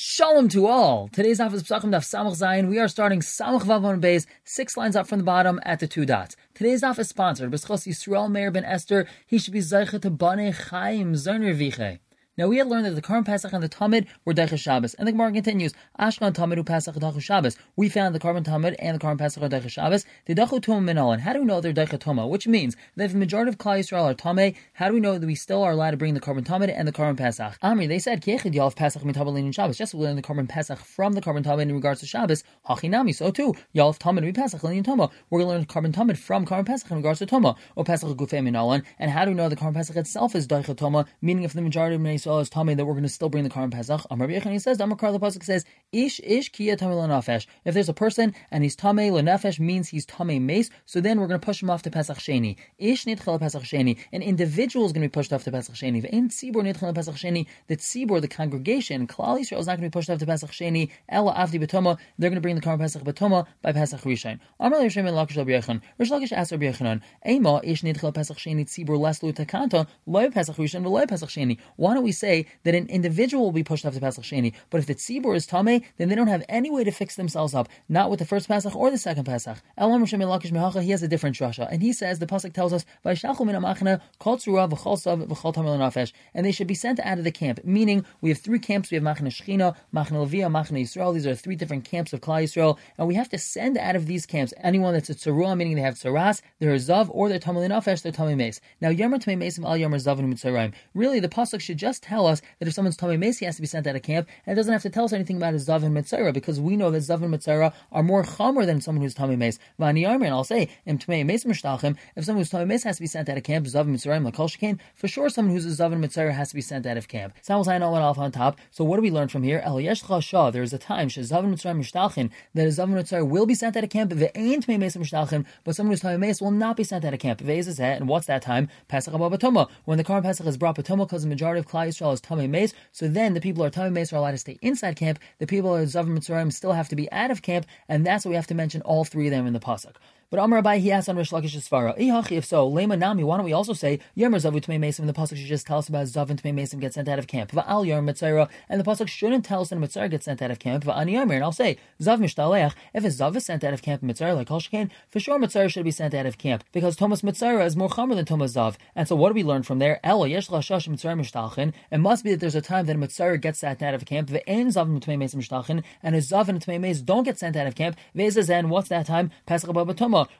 Shalom 0.00 0.48
to 0.50 0.68
all. 0.68 1.08
Today's 1.08 1.40
office 1.40 1.64
Psachim 1.64 1.90
Daf 1.90 2.06
Samach 2.06 2.38
Zayin. 2.40 2.68
We 2.68 2.78
are 2.78 2.86
starting 2.86 3.18
Samach 3.18 3.62
Vav 3.62 3.82
on 3.82 3.98
base, 3.98 4.26
six 4.44 4.76
lines 4.76 4.94
up 4.94 5.08
from 5.08 5.18
the 5.18 5.24
bottom 5.24 5.58
at 5.64 5.80
the 5.80 5.88
two 5.88 6.06
dots. 6.06 6.36
Today's 6.54 6.84
office 6.84 7.06
is 7.06 7.10
sponsored. 7.10 7.50
B'schos 7.50 7.84
Yisrael 7.84 8.30
Meir 8.30 8.52
ben 8.52 8.64
Esther. 8.64 9.08
He 9.26 9.40
should 9.40 9.52
be 9.52 9.58
Zeicha 9.58 10.00
to 10.00 10.08
Bane 10.08 10.52
Chaim 10.52 11.14
Zerner 11.14 11.52
Viche. 11.52 11.98
Now 12.38 12.46
we 12.46 12.58
had 12.58 12.68
learned 12.68 12.86
that 12.86 12.94
the 12.94 13.02
Karm 13.02 13.26
Pesach 13.26 13.52
and 13.52 13.64
the 13.64 13.68
Tamid 13.68 14.06
were 14.24 14.32
Deicha 14.32 14.56
Shabbos, 14.56 14.94
and 14.94 15.08
the 15.08 15.10
Gemara 15.10 15.32
continues, 15.32 15.72
Ashkan 15.98 16.32
Tamid 16.32 16.56
u 16.56 16.62
Pesach 16.62 16.94
Dachu 16.94 17.20
Shabbos. 17.20 17.56
We 17.74 17.88
found 17.88 18.14
the 18.14 18.20
Karm 18.20 18.40
Tamid 18.44 18.76
and 18.78 18.94
the 18.94 19.04
Karm 19.04 19.18
Pesach 19.18 19.42
are 19.42 19.48
Deicha 19.48 19.68
Shabbos. 19.68 20.04
The 20.26 20.36
Dachu 20.36 20.62
Tum 20.62 20.86
Minolan. 20.86 21.18
How 21.18 21.32
do 21.32 21.40
we 21.40 21.46
know 21.46 21.60
they're 21.60 21.72
Deicha 21.72 21.98
Tuma? 21.98 22.28
Which 22.28 22.46
means 22.46 22.76
that 22.94 23.06
if 23.06 23.12
the 23.12 23.18
majority 23.18 23.48
of 23.48 23.58
Klal 23.58 23.80
Yisrael 23.80 24.04
are 24.04 24.14
Tameh, 24.14 24.54
how 24.74 24.86
do 24.86 24.94
we 24.94 25.00
know 25.00 25.18
that 25.18 25.26
we 25.26 25.34
still 25.34 25.64
are 25.64 25.72
allowed 25.72 25.90
to 25.90 25.96
bring 25.96 26.14
the 26.14 26.20
Karm 26.20 26.40
Tamid 26.44 26.72
and 26.72 26.86
the 26.86 26.92
Karm 26.92 27.16
Pesach? 27.16 27.58
Amri, 27.60 27.88
they 27.88 27.98
said 27.98 28.22
Kiechid 28.22 28.54
Yalf 28.54 28.76
Pesach 28.76 29.02
Mitabalin 29.02 29.52
Shabbos. 29.52 29.76
Just 29.76 29.92
we 29.94 30.04
learned 30.04 30.18
the 30.18 30.22
Karm 30.22 30.48
Pesach 30.48 30.78
from 30.78 31.14
the 31.14 31.20
Karm 31.20 31.42
Tamid 31.42 31.62
in 31.62 31.74
regards 31.74 31.98
to 32.02 32.06
Shabbos. 32.06 32.44
Hachinami, 32.68 33.16
so 33.16 33.32
too. 33.32 33.52
Yalf 33.74 33.98
Tamid 33.98 34.22
we 34.22 34.30
Pesach 34.30 34.62
Lin 34.62 34.84
Toma. 34.84 35.10
We're 35.28 35.40
going 35.40 35.64
to 35.64 35.74
learn 35.74 35.92
Karm 35.92 35.92
Tamid 35.92 36.16
from 36.16 36.46
Karm 36.46 36.64
Pesach 36.64 36.88
in 36.88 36.98
regards 36.98 37.18
to 37.18 37.26
Toma 37.26 37.56
or 37.74 37.82
Pesach 37.82 38.08
Gufei 38.10 38.40
Minolan. 38.40 38.84
And 39.00 39.10
how 39.10 39.24
do 39.24 39.32
we 39.32 39.36
know 39.36 39.48
the 39.48 39.56
Karm 39.56 39.74
Pesach 39.74 39.96
itself 39.96 40.36
is 40.36 40.46
Deicha 40.46 40.76
Toma? 40.76 41.04
Meaning, 41.20 41.42
if 41.42 41.52
the 41.52 41.62
majority 41.62 41.96
of 41.96 42.00
Yisrael 42.28 42.42
is 42.42 42.50
Tameh, 42.50 42.76
that 42.76 42.84
we're 42.84 42.92
going 42.92 43.02
to 43.02 43.08
still 43.08 43.28
bring 43.28 43.44
the 43.44 43.50
Karm 43.50 43.70
Pesach. 43.70 44.06
Um, 44.10 44.20
Amar 44.20 44.28
Yechon 44.28 44.60
says, 44.60 44.80
Amar 44.80 44.96
the 44.96 45.18
Pasuk 45.18 45.44
says, 45.44 45.64
Ish 45.92 46.20
Ish 46.20 46.50
Kia 46.50 46.76
Tamei 46.76 46.94
Lanafesh. 46.94 47.46
If 47.64 47.74
there's 47.74 47.88
a 47.88 47.94
person 47.94 48.34
and 48.50 48.62
he's 48.62 48.76
Tamei 48.76 49.10
Lanafesh 49.10 49.58
means 49.58 49.88
he's 49.88 50.06
Tamei 50.06 50.40
Mace, 50.40 50.70
so 50.86 51.00
then 51.00 51.20
we're 51.20 51.26
going 51.26 51.40
to 51.40 51.44
push 51.44 51.62
him 51.62 51.70
off 51.70 51.82
to 51.82 51.90
Pesach 51.90 52.18
Sheni. 52.18 52.56
Ish 52.78 53.04
Nitchel 53.04 53.40
Pesach 53.40 53.62
Sheni. 53.62 53.98
An 54.12 54.22
individual 54.22 54.86
is 54.86 54.92
going 54.92 55.02
to 55.02 55.08
be 55.08 55.12
pushed 55.12 55.32
off 55.32 55.44
to 55.44 55.52
Pesach 55.52 55.74
Sheni. 55.74 56.04
In 56.04 56.28
Tzibor 56.28 56.62
Nitchel 56.62 56.94
Pesach 56.94 57.14
Sheni, 57.14 57.46
the 57.68 57.76
Tzibor, 57.76 58.20
the 58.20 58.28
congregation, 58.28 59.06
Klal 59.06 59.38
Yisrael 59.38 59.60
is 59.60 59.66
not 59.66 59.78
going 59.78 59.88
to 59.88 59.88
be 59.88 59.90
pushed 59.90 60.10
off 60.10 60.18
to 60.18 60.26
Pesach 60.26 60.50
Sheni. 60.50 60.90
Ella 61.08 61.34
Avdi 61.34 61.62
Batoma, 61.62 61.98
they're 62.18 62.30
going 62.30 62.36
to 62.36 62.40
bring 62.40 62.54
the 62.54 62.60
Karm 62.60 62.78
Pesach 62.78 63.02
Batoma 63.02 63.46
by 63.62 63.72
Pesach 63.72 64.00
Rishon. 64.02 64.38
Amar 64.60 64.80
Yishem 64.80 65.08
and 65.08 65.16
Lakish 65.16 65.36
Yechon. 65.36 65.80
Rish 65.98 66.10
Lakish 66.10 66.32
asked 66.32 66.52
Rabbi 66.52 66.66
Yechonon, 66.66 67.00
Ema 67.26 67.60
Ish 67.64 67.82
Nitchel 67.82 68.14
Pesach 68.14 68.36
Sheni 68.36 68.66
Tzibor 68.66 68.98
Leslu 68.98 69.32
Takanta, 69.32 69.86
Loy 70.06 70.30
Pesach 70.30 70.56
Rishon, 70.56 70.84
Loy 70.86 71.06
Pesach 71.06 71.28
Sheni. 71.28 71.58
Why 71.76 71.94
don't 71.94 72.04
we 72.04 72.12
say 72.18 72.46
that 72.64 72.74
an 72.74 72.86
individual 72.88 73.44
will 73.44 73.52
be 73.52 73.62
pushed 73.62 73.86
off 73.86 73.94
to 73.94 74.00
Pesach 74.00 74.24
Sheni, 74.24 74.52
but 74.70 74.78
if 74.78 74.86
the 74.86 74.94
tzibur 74.94 75.34
is 75.36 75.46
tame, 75.46 75.82
then 75.96 76.08
they 76.08 76.14
don't 76.14 76.26
have 76.26 76.44
any 76.48 76.70
way 76.70 76.84
to 76.84 76.90
fix 76.90 77.16
themselves 77.16 77.54
up, 77.54 77.68
not 77.88 78.10
with 78.10 78.18
the 78.18 78.24
first 78.24 78.48
Pesach 78.48 78.74
or 78.74 78.90
the 78.90 78.98
second 78.98 79.24
Pesach. 79.24 79.58
Elam 79.76 80.00
Hashem 80.00 80.20
Mehacha, 80.20 80.82
he 80.82 80.90
has 80.90 81.02
a 81.02 81.08
different 81.08 81.36
drasha, 81.36 81.68
and 81.70 81.82
he 81.82 81.92
says 81.92 82.18
the 82.18 82.26
pasuk 82.26 82.52
tells 82.52 82.72
us 82.72 82.84
Vayishalchu 83.04 83.46
min 83.46 83.54
Amachna 83.54 84.00
Kol 84.18 84.36
Tzura 84.36 84.70
V'Chol 84.70 84.98
Sav 84.98 85.20
V'Chol 85.20 85.54
Tamil 85.54 85.78
Nafesh, 85.78 86.12
and 86.34 86.44
they 86.44 86.52
should 86.52 86.66
be 86.66 86.74
sent 86.74 87.00
out 87.00 87.18
of 87.18 87.24
the 87.24 87.32
camp. 87.32 87.60
Meaning, 87.64 88.04
we 88.20 88.30
have 88.30 88.38
three 88.38 88.58
camps. 88.58 88.90
We 88.90 88.96
have 88.96 89.04
Machna 89.04 89.28
Shechina, 89.28 89.76
Machna 89.94 90.26
Levia, 90.26 90.50
Machna 90.50 90.82
Yisrael. 90.82 91.14
These 91.14 91.26
are 91.26 91.34
three 91.34 91.56
different 91.56 91.84
camps 91.84 92.12
of 92.12 92.20
Klal 92.20 92.42
Yisrael, 92.42 92.78
and 92.96 93.06
we 93.06 93.14
have 93.14 93.28
to 93.30 93.38
send 93.38 93.78
out 93.78 93.96
of 93.96 94.06
these 94.06 94.26
camps 94.26 94.52
anyone 94.62 94.92
that's 94.92 95.10
a 95.10 95.14
tzarua, 95.14 95.56
meaning 95.56 95.76
they 95.76 95.82
have 95.82 95.94
tzaras, 95.94 96.40
they're 96.58 96.72
a 96.72 96.76
zav, 96.76 97.08
or 97.10 97.28
they're 97.28 97.38
nafesh, 97.38 98.02
they're 98.02 98.12
tamil 98.12 98.36
mace. 98.36 98.60
Now 98.80 98.90
Yomer 98.90 99.20
tamil 99.20 99.38
mace 99.38 99.58
al 99.58 99.76
Yomer 99.76 99.96
zav 99.96 100.18
and 100.18 100.32
mitzrayim. 100.32 100.72
Really, 100.94 101.20
the 101.20 101.28
pasuk 101.28 101.60
should 101.60 101.78
just 101.78 102.06
tell 102.08 102.26
us 102.26 102.40
that 102.58 102.68
if 102.68 102.74
someone's 102.74 102.96
tamil 102.96 103.18
mace, 103.18 103.38
he 103.38 103.44
has 103.44 103.56
to 103.56 103.60
be 103.60 103.66
sent 103.66 103.86
out 103.86 103.96
of 103.96 104.02
camp, 104.02 104.28
and 104.46 104.52
it 104.52 104.56
doesn't 104.56 104.72
have 104.72 104.82
to 104.82 104.90
tell 104.90 105.04
us 105.04 105.12
anything 105.12 105.36
about 105.36 105.52
his 105.52 105.68
Zav 105.68 105.82
and 105.82 105.96
Mitzera 105.96 106.32
because 106.32 106.60
we 106.60 106.76
know 106.76 106.90
that 106.90 106.98
Zav 106.98 107.22
and 107.22 107.34
Mitzera 107.34 107.72
are 107.92 108.02
more 108.02 108.24
Chomer 108.24 108.64
than 108.64 108.80
someone 108.80 109.02
who's 109.02 109.14
Tamei 109.14 109.36
Mace. 109.36 109.58
Vani 109.78 110.06
and 110.06 110.24
I'll 110.26 110.44
say, 110.44 110.68
if 110.86 111.02
someone 111.02 111.26
who's 111.26 112.50
Tamei 112.50 112.66
Mace 112.66 112.82
has 112.84 112.96
to 112.96 113.02
be 113.02 113.06
sent 113.06 113.28
out 113.28 113.36
of 113.36 113.42
camp, 113.42 113.66
Zav 113.66 113.82
and 113.82 113.96
Mitzera, 113.96 114.18
Lakol 114.18 114.48
Shekain, 114.48 114.78
for 114.94 115.08
sure 115.08 115.28
someone 115.28 115.54
who's 115.54 115.66
a 115.66 115.82
Zav 115.82 115.92
and 115.92 116.02
Mitzera 116.02 116.32
has 116.32 116.48
to 116.50 116.54
be 116.54 116.60
sent 116.60 116.86
out 116.86 116.96
of 116.96 117.08
camp. 117.08 117.34
Sounds 117.42 117.66
like 117.66 117.80
one 117.80 118.02
off 118.02 118.18
on 118.18 118.32
top. 118.32 118.58
So 118.70 118.84
what 118.84 118.96
do 118.96 119.02
we 119.02 119.10
learn 119.10 119.28
from 119.28 119.42
here? 119.42 119.60
El 119.64 119.80
Yesh 119.80 120.02
Shah, 120.20 120.50
there 120.50 120.62
is 120.62 120.72
a 120.72 120.78
time, 120.78 121.08
Zav 121.08 121.44
and 121.44 121.54
Mitzera 121.54 121.76
Mishtachim, 121.76 122.30
that 122.54 122.66
a 122.66 122.70
Zav 122.70 122.84
and 122.84 122.94
Mitzera 122.94 123.28
will 123.28 123.46
be 123.46 123.54
sent 123.54 123.76
out 123.76 123.84
of 123.84 123.90
camp, 123.90 124.12
Ve'ain 124.12 124.64
Tamei 124.64 124.78
Mace 124.78 124.96
Mishtachim, 124.96 125.44
but 125.64 125.76
someone 125.76 125.92
who's 125.92 126.02
Tamei 126.02 126.18
Mace 126.18 126.40
will 126.40 126.50
not 126.50 126.76
be 126.76 126.84
sent 126.84 127.04
out 127.04 127.14
of 127.14 127.20
camp. 127.20 127.40
Ve'ez 127.40 127.68
is 127.68 127.78
and 127.78 128.08
what's 128.08 128.26
that 128.26 128.42
time? 128.42 128.68
Pesach 128.88 129.14
Abba 129.14 129.68
When 129.84 129.98
the 129.98 130.04
Karm 130.04 130.22
Pesach 130.22 130.46
is 130.46 130.56
brought 130.56 130.76
Batoma, 130.76 131.06
because 131.06 131.22
the 131.22 131.28
majority 131.28 131.60
of 131.60 131.66
Klal 131.66 131.87
Yisrael 131.88 132.12
is 132.12 132.20
Tamei 132.20 132.48
Mace, 132.48 132.74
so 132.92 133.08
then 133.08 133.34
the 133.34 133.40
people 133.40 133.62
who 133.62 133.68
are 133.68 133.70
Tamei 133.70 133.92
Mace 133.92 134.12
are 134.12 134.16
allowed 134.16 134.32
to 134.32 134.38
stay 134.38 134.58
inside 134.62 134.96
camp. 134.96 135.18
The 135.38 135.46
people 135.46 135.74
of 135.74 135.88
Zav 135.88 136.06
Mitzrayim 136.06 136.52
still 136.52 136.72
have 136.72 136.88
to 136.88 136.96
be 136.96 137.10
out 137.10 137.30
of 137.30 137.42
camp, 137.42 137.66
and 137.88 138.06
that's 138.06 138.24
what 138.24 138.30
we 138.30 138.36
have 138.36 138.46
to 138.48 138.54
mention 138.54 138.82
all 138.82 139.04
three 139.04 139.26
of 139.26 139.32
them 139.32 139.46
in 139.46 139.52
the 139.52 139.60
pasuk. 139.60 139.96
But 140.30 140.40
Amar 140.40 140.60
Abai, 140.60 140.78
he 140.78 140.92
asked 140.92 141.08
on 141.08 141.16
Rish 141.16 141.30
Lakish's 141.30 141.66
Svara, 141.66 141.94
if 142.30 142.44
so, 142.44 142.70
Lema 142.70 142.98
Nami, 142.98 143.24
why 143.24 143.38
don't 143.38 143.46
we 143.46 143.54
also 143.54 143.72
say, 143.72 143.98
Yomer 144.14 144.36
Zavu 144.36 144.60
Tmei 144.60 144.78
Mesim, 144.78 145.06
the 145.06 145.14
Pasuk 145.14 145.38
should 145.38 145.46
just 145.46 145.66
tell 145.66 145.78
us 145.78 145.88
about 145.88 146.06
Zav 146.06 146.28
and 146.28 146.42
Tmei 146.42 146.52
Mesim 146.52 146.80
get 146.80 146.92
sent 146.92 147.08
out 147.08 147.18
of 147.18 147.26
camp. 147.26 147.50
Va'al 147.50 147.86
Yer 147.86 148.02
Mitzayra, 148.02 148.46
and 148.68 148.78
the 148.78 148.84
Pasuk 148.84 149.08
shouldn't 149.08 149.46
tell 149.46 149.62
us 149.62 149.70
that 149.70 149.78
Mitzayra 149.78 150.10
gets 150.10 150.26
sent 150.26 150.42
out 150.42 150.50
of 150.50 150.58
camp. 150.58 150.84
Va'ani 150.84 151.12
Yomer, 151.12 151.36
and 151.36 151.42
I'll 151.42 151.50
say, 151.50 151.78
Zav 151.98 152.18
Mishtaleach, 152.18 152.74
if 152.92 153.04
a 153.04 153.06
Zav 153.06 153.36
is 153.36 153.46
sent 153.46 153.64
out 153.64 153.72
of 153.72 153.80
camp 153.80 154.02
in 154.02 154.08
Mitzayra, 154.10 154.36
like 154.36 154.48
Kolshkain, 154.48 154.90
for 155.08 155.18
sure 155.18 155.38
Mitzayra 155.38 155.70
should 155.70 155.84
be 155.84 155.90
sent 155.90 156.12
out 156.12 156.26
of 156.26 156.36
camp, 156.36 156.62
because 156.72 156.94
Thomas 156.94 157.22
Mitzayra 157.22 157.64
is 157.64 157.74
more 157.74 157.88
Chomer 157.88 158.14
than 158.14 158.26
Thomas 158.26 158.52
Zav. 158.52 158.76
And 158.94 159.08
so 159.08 159.16
what 159.16 159.30
do 159.30 159.34
we 159.34 159.42
learn 159.42 159.62
from 159.62 159.78
there? 159.78 159.98
Elo, 160.04 160.26
Yesh 160.26 160.48
Lashash 160.48 160.88
Mitzayra 160.88 161.18
Mishtalchin, 161.18 161.72
it 161.90 161.98
must 161.98 162.22
be 162.22 162.32
that 162.32 162.40
there's 162.40 162.54
a 162.54 162.60
time 162.60 162.84
that 162.84 162.96
a 162.96 162.98
Mitzayra 162.98 163.40
gets 163.40 163.60
sent 163.60 163.80
out 163.80 163.94
of 163.94 164.04
camp, 164.04 164.28
Ve'en 164.28 164.66
Zav 164.66 164.82
and 164.82 165.00
Tmei 165.00 165.16
Mesim 165.16 165.36
Mishtalchin, 165.36 165.82
and 166.02 166.14
a 166.14 166.18
Zav 166.18 166.48
and 166.48 166.60
Tmei 166.60 166.78
Mesim 166.78 167.06
don't 167.06 167.24
get 167.24 167.38
sent 167.38 167.56
out 167.56 167.66
of 167.66 167.74
camp. 167.74 167.96
Ve'ezazen, 168.14 168.68
what's 168.68 168.90
that 168.90 169.06
time? 169.06 169.30
Pesach 169.46 169.70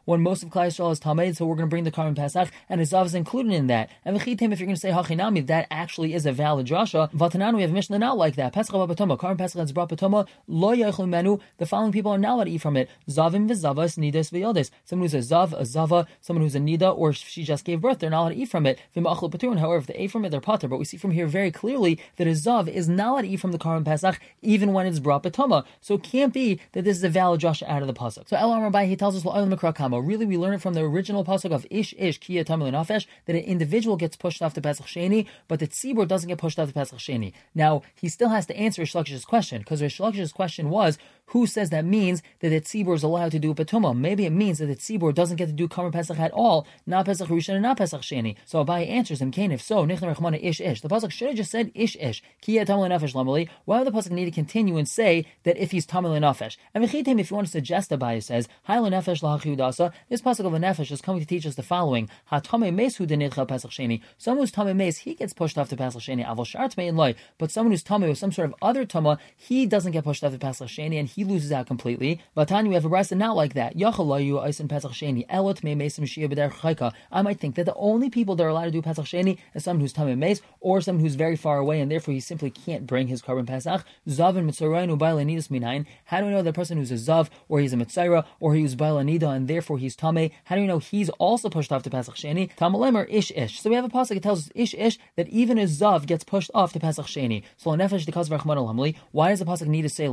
When 0.05 0.23
most 0.23 0.43
of 0.43 0.51
Klal 0.51 0.67
Yisrael 0.67 0.93
is 0.93 1.01
Tamed, 1.01 1.37
so 1.37 1.47
we're 1.47 1.57
going 1.57 1.69
to 1.69 1.71
bring 1.71 1.85
the 1.85 1.91
Karm 1.91 2.17
Pesach, 2.17 2.49
and 2.69 2.81
Zav 2.81 3.07
is 3.07 3.15
included 3.15 3.53
in 3.53 3.67
that. 3.69 3.91
And 4.05 4.17
if 4.17 4.27
you're 4.27 4.37
going 4.37 4.51
to 4.57 4.77
say 4.77 4.91
Hachinami, 4.91 5.47
that 5.47 5.67
actually 5.71 6.15
is 6.15 6.27
a 6.27 6.33
valid 6.33 6.67
drasha. 6.67 7.11
Vatanan, 7.13 7.57
we 7.57 7.63
have 7.63 7.73
Mishnah 7.73 7.99
now 7.99 8.15
like 8.15 8.37
that. 8.37 8.53
Pesach 8.53 8.75
Batoma, 8.75 9.19
Karm 9.19 9.37
Pesach 9.37 9.63
is 9.63 9.73
brought 9.73 9.91
Batoma, 9.91 10.27
Lo 10.47 10.75
Yechlu 10.75 11.09
Menu, 11.09 11.39
the 11.59 11.67
following 11.67 11.93
people 11.93 12.13
are 12.13 12.19
not 12.19 12.35
allowed 12.35 12.45
to 12.45 12.51
eat 12.51 12.63
from 12.63 12.77
it. 12.77 12.89
Zavim 13.09 13.49
V'Zavas, 13.49 13.99
Nidas 13.99 14.31
V'Yodes. 14.31 14.71
Someone 14.85 15.09
who's 15.09 15.15
a 15.15 15.35
Zav, 15.35 15.53
a 15.53 15.65
Zava, 15.65 16.07
someone 16.21 16.43
who's 16.43 16.55
a 16.55 16.61
Nida, 16.61 16.97
or 16.97 17.13
she 17.13 17.45
just 17.45 17.65
gave 17.65 17.81
birth, 17.81 17.99
they're 17.99 18.11
not 18.11 18.21
allowed 18.23 18.31
to 18.31 18.37
eat 18.37 18.49
from 18.49 18.67
it. 18.67 18.79
V'Machlu 18.97 19.31
Paturn, 19.31 19.59
however, 19.59 19.79
if 19.79 19.87
they 19.87 19.95
ate 19.95 20.11
from 20.11 20.25
it, 20.25 20.31
they're 20.31 20.41
Pater. 20.41 20.69
But 20.69 20.79
we 20.79 20.85
see 20.85 20.97
from 20.97 21.11
here 21.13 21.27
very 21.27 21.51
clearly 21.51 22.01
that 22.17 22.27
a 22.27 22.31
Zav 22.31 22.69
is 22.69 22.89
not 22.89 23.13
allowed 23.13 23.23
to 23.23 23.29
eat 23.29 23.41
from 23.41 23.53
the 23.53 23.59
Karm 23.59 23.85
Pesach, 23.85 24.21
even 24.43 24.73
when 24.73 24.87
it's 24.87 24.99
brought 24.99 25.23
Batoma. 25.23 25.65
So 25.81 25.95
it 25.95 26.03
can't 26.03 26.33
be 26.33 26.61
that 26.73 26.85
this 26.85 26.97
is 26.97 27.05
a 27.05 27.09
valid 27.09 27.41
drasha 27.41 27.69
out 27.69 27.83
of 27.83 27.89
the 27.89 27.95
Pasuk. 27.95 28.29
So 28.29 28.37
El 28.37 28.53
Amar 28.53 28.85
he 28.85 28.97
tells 28.97 29.17
us, 29.17 29.25
Really, 29.79 30.27
we 30.27 30.37
learn 30.37 30.55
it 30.55 30.63
from 30.63 30.75
the 30.75 30.81
original 30.81 31.25
pasuk 31.25 31.53
of 31.53 31.67
Ish 31.71 31.95
Ish 31.99 32.21
Kiya 32.21 32.45
Tamil 32.45 32.71
Nafesh 32.71 33.07
that 33.27 33.37
an 33.37 33.43
individual 33.43 33.97
gets 33.97 34.17
pushed 34.17 34.43
off 34.43 34.55
the 34.55 34.61
Pesach 34.61 34.87
Sheni, 34.87 35.27
but 35.47 35.61
the 35.61 35.69
tzibur 35.69 36.07
doesn't 36.07 36.29
get 36.29 36.39
pushed 36.39 36.59
off 36.59 36.69
the 36.69 36.73
Pesach 36.73 36.99
Sheni. 36.99 37.33
Now 37.55 37.83
he 37.95 38.09
still 38.09 38.29
has 38.31 38.47
to 38.47 38.57
answer 38.57 38.83
Rish 38.83 38.95
Lakish's 38.95 39.25
question 39.25 39.61
because 39.61 39.83
Rish 39.83 39.99
Lakish's 39.99 40.33
question 40.33 40.71
was 40.71 40.99
who 41.29 41.47
says 41.47 41.71
that 41.71 41.85
means 41.85 42.23
that 42.41 42.51
the 42.51 42.61
tzibur 42.61 42.95
is 42.95 43.03
allowed 43.03 43.33
to 43.33 43.39
do 43.39 43.55
patuma? 43.55 43.97
Maybe 43.97 44.27
it 44.27 44.31
means 44.31 44.59
that 44.59 44.67
the 44.67 44.77
tzibur 44.77 45.15
doesn't 45.15 45.37
get 45.37 45.47
to 45.47 45.53
do 45.53 45.69
Kamer 45.69 45.93
Pesach 45.93 46.19
at 46.19 46.31
all, 46.33 46.67
not 46.87 47.07
Pesach 47.07 47.29
Rishon 47.29 47.55
and 47.55 47.63
not 47.63 47.79
Pesach 47.79 48.03
Sheni. 48.03 48.37
So 48.45 48.65
Abai 48.65 48.89
answers 48.89 49.21
him, 49.21 49.31
Kain, 49.31 49.53
if 49.53 49.63
so, 49.63 49.85
Nichna 49.85 50.43
Ish 50.43 50.61
Ish. 50.61 50.81
The 50.81 50.89
pasuk 50.89 51.11
should 51.11 51.29
have 51.29 51.37
just 51.37 51.51
said 51.51 51.71
Ish 51.75 51.97
Ish 51.97 52.23
Tamil 52.43 52.65
Nafesh 52.65 53.15
Lamali. 53.15 53.49
Why 53.65 53.79
would 53.79 53.87
the 53.87 53.93
pasuk 53.93 54.11
need 54.11 54.27
to 54.27 54.31
continue 54.31 54.77
and 54.77 54.89
say 54.89 55.27
that 55.45 55.57
if 55.57 55.71
he's 55.71 55.87
Tamil 55.87 56.13
Nafesh? 56.13 56.57
And 56.75 56.85
Mechitim, 56.85 57.21
if 57.21 57.31
you 57.31 57.35
want 57.35 57.47
to 57.47 57.53
suggest 57.53 57.91
Abai 57.91 58.23
says 58.23 58.49
Haila 58.69 58.91
Nefesh 58.91 59.23
Lahachiudasa, 59.23 59.93
this 60.09 60.23
pasuk 60.23 60.47
of 60.47 60.55
a 60.55 60.59
Nefesh 60.59 60.91
is 60.91 61.01
coming 61.01 61.21
to 61.21 61.27
teach 61.27 61.47
us 61.47 61.55
the 61.55 61.63
following: 61.63 62.09
Hatame 62.31 62.75
Mes 62.75 62.97
Hu 62.97 63.07
Denidcha 63.07 63.47
Pesach 63.47 63.71
Sheni. 63.71 64.01
Someone 64.17 64.43
who's 64.43 64.53
Tame 64.53 64.77
Mes, 64.77 64.99
he 64.99 65.15
gets 65.15 65.33
pushed 65.33 65.59
off 65.59 65.69
to 65.69 65.77
Pesach 65.77 66.03
Sheni. 66.03 66.27
Avol 66.27 66.47
Shart 66.47 66.77
Mein 66.77 66.97
Loy. 66.97 67.15
But 67.39 67.51
someone 67.51 67.73
who's 67.73 67.83
Tame 67.83 68.03
with 68.03 68.19
some 68.19 68.33
sort 68.33 68.49
of 68.49 68.55
other 68.63 68.85
Tama, 68.85 69.19
he 69.37 69.67
doesn't 69.67 69.93
get 69.93 70.05
pushed 70.05 70.25
off 70.25 70.33
to 70.33 70.39
Pesach 70.39 70.69
Sheni 70.69 70.99
and 70.99 71.09
he 71.09 71.18
loses 71.25 71.53
out 71.53 71.67
completely. 71.67 72.21
Vatanya, 72.37 72.69
we 72.69 72.75
have 72.75 72.85
a 72.85 72.91
brisa 72.91 73.17
not 73.17 73.37
like 73.37 73.55
that. 73.55 73.77
Sheni. 74.99 75.27
Elot 75.29 75.59
I 77.11 77.23
might 77.23 77.41
think 77.41 77.55
that 77.57 77.65
the 77.67 77.75
only 77.75 78.11
people 78.11 78.37
that 78.37 78.45
are 78.45 78.49
allowed 78.49 78.65
to 78.67 78.71
do 78.71 78.83
Pesach 78.83 79.05
Sheni 79.05 79.39
is 79.55 79.65
someone 79.65 79.81
who's 79.81 79.93
Tamim 79.93 80.19
Meis 80.19 80.41
or 80.61 80.81
someone 80.81 81.05
who's 81.05 81.15
very 81.15 81.37
far 81.37 81.59
away 81.59 81.81
and 81.81 81.91
therefore 81.91 82.15
he 82.15 82.21
simply 82.21 82.51
can't 82.51 82.87
bring 82.87 83.09
his 83.09 83.23
Karban 83.23 83.47
Pesach. 83.47 83.85
How 86.05 86.21
do 86.21 86.27
we 86.27 86.31
know 86.31 86.43
the 86.43 86.53
person 86.53 86.79
who's 86.79 86.91
a 86.91 86.95
Zav 86.95 87.29
or 87.49 87.61
he's 87.61 87.73
a 87.73 87.77
Mitzayra 87.77 88.25
or 88.41 88.55
he 88.55 88.63
was 88.63 88.77
Bailanida 88.77 89.35
and 89.35 89.49
therefore 89.49 89.79
he's 89.79 89.97
Tame? 89.97 90.31
How 90.45 90.57
do 90.57 90.63
we 90.63 90.69
know 90.69 90.79
he's 90.79 91.11
also 91.11 91.49
pushed 91.49 91.73
off 91.73 91.83
to 91.85 91.91
Pesach 91.91 92.15
Sheni? 92.15 92.55
Tamalemer 92.57 93.07
Ish 93.09 93.31
Ish. 93.33 93.61
So 93.61 93.71
we 93.71 93.77
have 93.77 93.85
a 93.85 93.89
pasuk 93.89 94.15
that 94.15 94.23
tells 94.23 94.47
us 94.47 94.53
Ish 94.55 94.75
Ish 94.75 94.99
that 95.17 95.29
even 95.29 95.59
a 95.59 95.65
Zav 95.65 96.07
gets 96.07 96.25
pushed 96.25 96.51
off 96.55 96.73
to 96.73 96.81
Pesach 96.81 97.07
Sheni. 97.07 97.43
So 97.57 97.71
Nefesh 97.71 98.05
the 98.07 98.13
Hamli. 98.13 98.97
Why 99.13 99.31
does 99.31 99.39
the 99.39 99.45
pasuk 99.45 99.67
need 99.67 99.83
to 99.83 99.89
say 99.89 100.09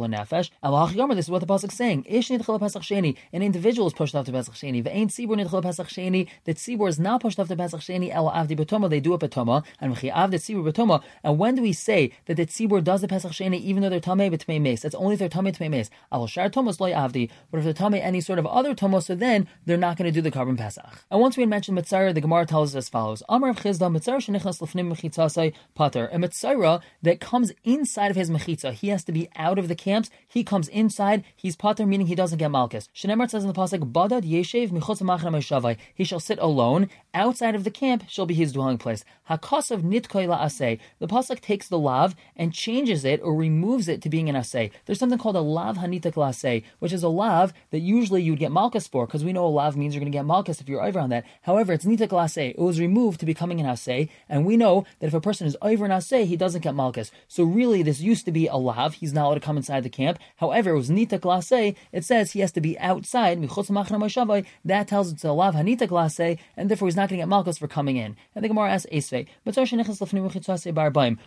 Nefesh? 0.96 1.16
this 1.16 1.26
is 1.26 1.32
what 1.32 1.40
the 1.40 1.48
pasuk 1.48 1.70
is 1.70 1.78
saying. 1.78 2.06
Ish 2.08 2.30
Sheni. 2.30 3.16
An 3.34 3.42
individual 3.42 3.88
is 3.88 3.94
pushed 3.94 4.16
off 4.16 4.26
to 4.26 4.32
Pesach 4.32 4.54
Sheni. 4.54 4.84
Ve'ain 4.84 5.08
tzibur 5.08 5.36
nidchel 5.36 5.62
Pesach 5.62 5.88
Sheni. 5.88 6.28
The 6.46 6.54
tzibur 6.54 6.88
is 6.90 7.00
not 7.00 7.22
pushed 7.22 7.40
off 7.40 7.48
to 7.48 7.56
Pesach 7.56 7.82
Sheni. 7.82 8.14
El 8.14 8.30
avdi 8.30 8.58
betoma. 8.58 8.90
They 8.90 9.00
do 9.00 9.14
it 9.14 9.22
betoma. 9.22 9.64
And 9.80 9.96
v'chi 9.96 10.12
avdi 10.12 10.36
tzibur 10.36 10.72
betoma. 10.72 11.04
And 11.24 11.38
when 11.38 11.56
do 11.56 11.62
we 11.62 11.74
say 11.74 12.12
that 12.26 12.36
the 12.36 12.46
tzibur 12.46 12.84
does 12.84 13.02
the 13.02 13.08
Pesach 13.08 13.32
Sheni 13.32 13.60
even 13.60 13.82
though 13.84 13.90
they're 13.90 14.00
tamei 14.00 14.32
b'tmei 14.32 14.62
mes? 14.62 14.82
That's 14.82 14.96
only 14.96 15.14
if 15.14 15.20
they're 15.20 15.30
tamei 15.30 15.56
tmei 15.56 15.70
mes. 15.70 15.90
Al 16.12 16.28
shar 16.28 16.50
tomos 16.50 16.80
loy 16.80 16.92
avdi. 16.92 17.30
But 17.52 17.60
if 17.60 17.64
they're 17.64 17.74
tamei 17.74 18.02
any 18.02 18.22
sort 18.22 18.40
of 18.40 18.46
other 18.46 18.76
tomos, 18.76 19.06
so 19.06 19.16
then 19.16 19.48
they're 19.66 19.78
not 19.78 19.98
going 19.98 20.12
to 20.12 20.12
do 20.12 20.22
the 20.22 20.32
Karban 20.32 20.58
Pesach. 20.58 21.04
And 21.12 21.20
once 21.20 21.38
we 21.38 21.46
mentioned 21.46 21.78
mitzara, 21.78 22.14
the 22.14 22.22
Gemara 22.22 22.46
tells 22.46 22.76
us 22.76 22.86
as 22.86 22.90
follows: 22.90 23.24
Amar 23.30 23.52
of 23.52 23.58
Chisda 23.58 23.92
mitzara 23.92 24.18
shenichnas 24.18 24.62
lefnim 24.62 24.94
mechitzasai 24.94 25.54
pater. 25.76 26.08
A 26.12 26.18
mitzara 26.18 26.82
that 27.02 27.20
comes 27.20 27.52
inside 27.64 28.12
of 28.12 28.18
his 28.18 28.30
mechitza, 28.30 28.74
he 28.74 28.90
has 28.90 29.04
to 29.06 29.12
be 29.12 29.30
out 29.36 29.60
of 29.60 29.68
the 29.68 29.76
camps. 29.76 30.10
He 30.28 30.44
comes 30.44 30.68
inside. 30.86 31.24
He's 31.36 31.56
pater, 31.56 31.86
meaning 31.86 32.08
he 32.08 32.16
doesn't 32.16 32.38
get 32.38 32.52
malchus. 32.52 32.90
Shenemar 32.96 33.30
says 33.30 33.44
in 33.44 33.52
the 33.52 33.60
pasuk, 33.62 33.92
"Badad 33.92 34.24
yeshev 34.36 35.78
He 35.94 36.04
shall 36.04 36.20
sit 36.20 36.40
alone 36.40 36.90
outside 37.14 37.56
of 37.56 37.64
the 37.64 37.72
camp. 37.72 38.04
Shall 38.08 38.26
be 38.26 38.34
his 38.34 38.54
dwelling 38.54 38.78
place. 38.78 39.04
Hakasav 39.30 39.82
nitkoy 39.82 40.28
asay. 40.28 40.80
The 41.00 41.08
pasuk 41.08 41.40
takes 41.42 41.68
the 41.68 41.80
lav 41.80 42.16
and 42.36 42.54
changes 42.54 43.04
it 43.04 43.20
or 43.24 43.34
removes 43.36 43.88
it 43.88 44.02
to 44.04 44.10
being 44.10 44.30
an 44.30 44.36
asay. 44.36 44.72
There's 44.86 45.00
something 45.00 45.18
called 45.18 45.36
a 45.36 45.42
lav 45.42 45.78
hanitak 45.78 46.14
lasay, 46.14 46.64
which 46.80 46.94
is 46.94 47.04
a 47.04 47.10
lav 47.10 47.54
that 47.72 47.80
usually 47.80 48.22
you'd 48.22 48.40
get 48.40 48.52
malchus 48.52 48.88
for, 48.88 49.06
because 49.06 49.24
we 49.24 49.34
know 49.34 49.46
a 49.46 49.56
lav 49.60 49.76
means 49.76 49.94
you're 49.94 50.02
going 50.02 50.12
to 50.12 50.18
get 50.18 50.26
malchus 50.26 50.62
if 50.62 50.70
you're 50.70 50.84
over 50.84 51.00
on 51.00 51.10
that. 51.10 51.26
However, 51.42 51.74
it's 51.74 51.86
nitak 51.86 52.10
lasay. 52.10 52.52
It 52.52 52.60
was 52.60 52.80
removed 52.80 53.20
to 53.22 53.26
becoming 53.26 53.60
an 53.60 53.66
asay, 53.66 54.10
and 54.30 54.46
we 54.46 54.58
know 54.58 54.86
that 55.00 55.08
if 55.08 55.14
a 55.14 55.22
person 55.22 55.48
is 55.48 55.58
over 55.62 55.86
an 55.86 55.92
asay, 55.92 56.26
he 56.26 56.38
doesn't 56.38 56.62
get 56.62 56.76
malchus. 56.76 57.12
So 57.28 57.44
really, 57.44 57.82
this 57.82 58.02
used 58.02 58.26
to 58.26 58.32
be 58.32 58.48
a 58.48 58.58
lav. 58.58 58.96
He's 58.96 59.14
not 59.14 59.26
allowed 59.26 59.36
to 59.36 59.40
come 59.40 59.58
inside 59.58 59.84
the 59.84 59.90
camp. 59.90 60.20
However, 60.38 60.65
it 60.72 60.78
was 60.78 60.90
nitak 60.90 61.22
lasay. 61.22 61.76
It 61.92 62.06
says 62.06 62.32
he 62.32 62.40
has 62.40 62.52
to 62.54 62.62
be 62.62 62.80
outside. 62.80 63.42
That 63.42 64.86
tells 64.88 65.12
it's 65.12 65.24
a 65.24 65.32
lav 65.32 65.56
hanitak 65.56 65.90
lasay, 65.90 66.38
and 66.58 66.70
therefore 66.70 66.88
he's 66.88 66.96
not 66.96 67.10
going 67.10 67.20
to 67.20 67.24
get 67.24 67.28
malchus 67.30 67.58
for 67.58 67.68
coming 67.68 67.98
in. 67.98 68.16
And 68.34 68.44
the 68.44 68.48
Gemara 68.48 68.72
asks 68.72 68.88
Esvei, 68.92 69.28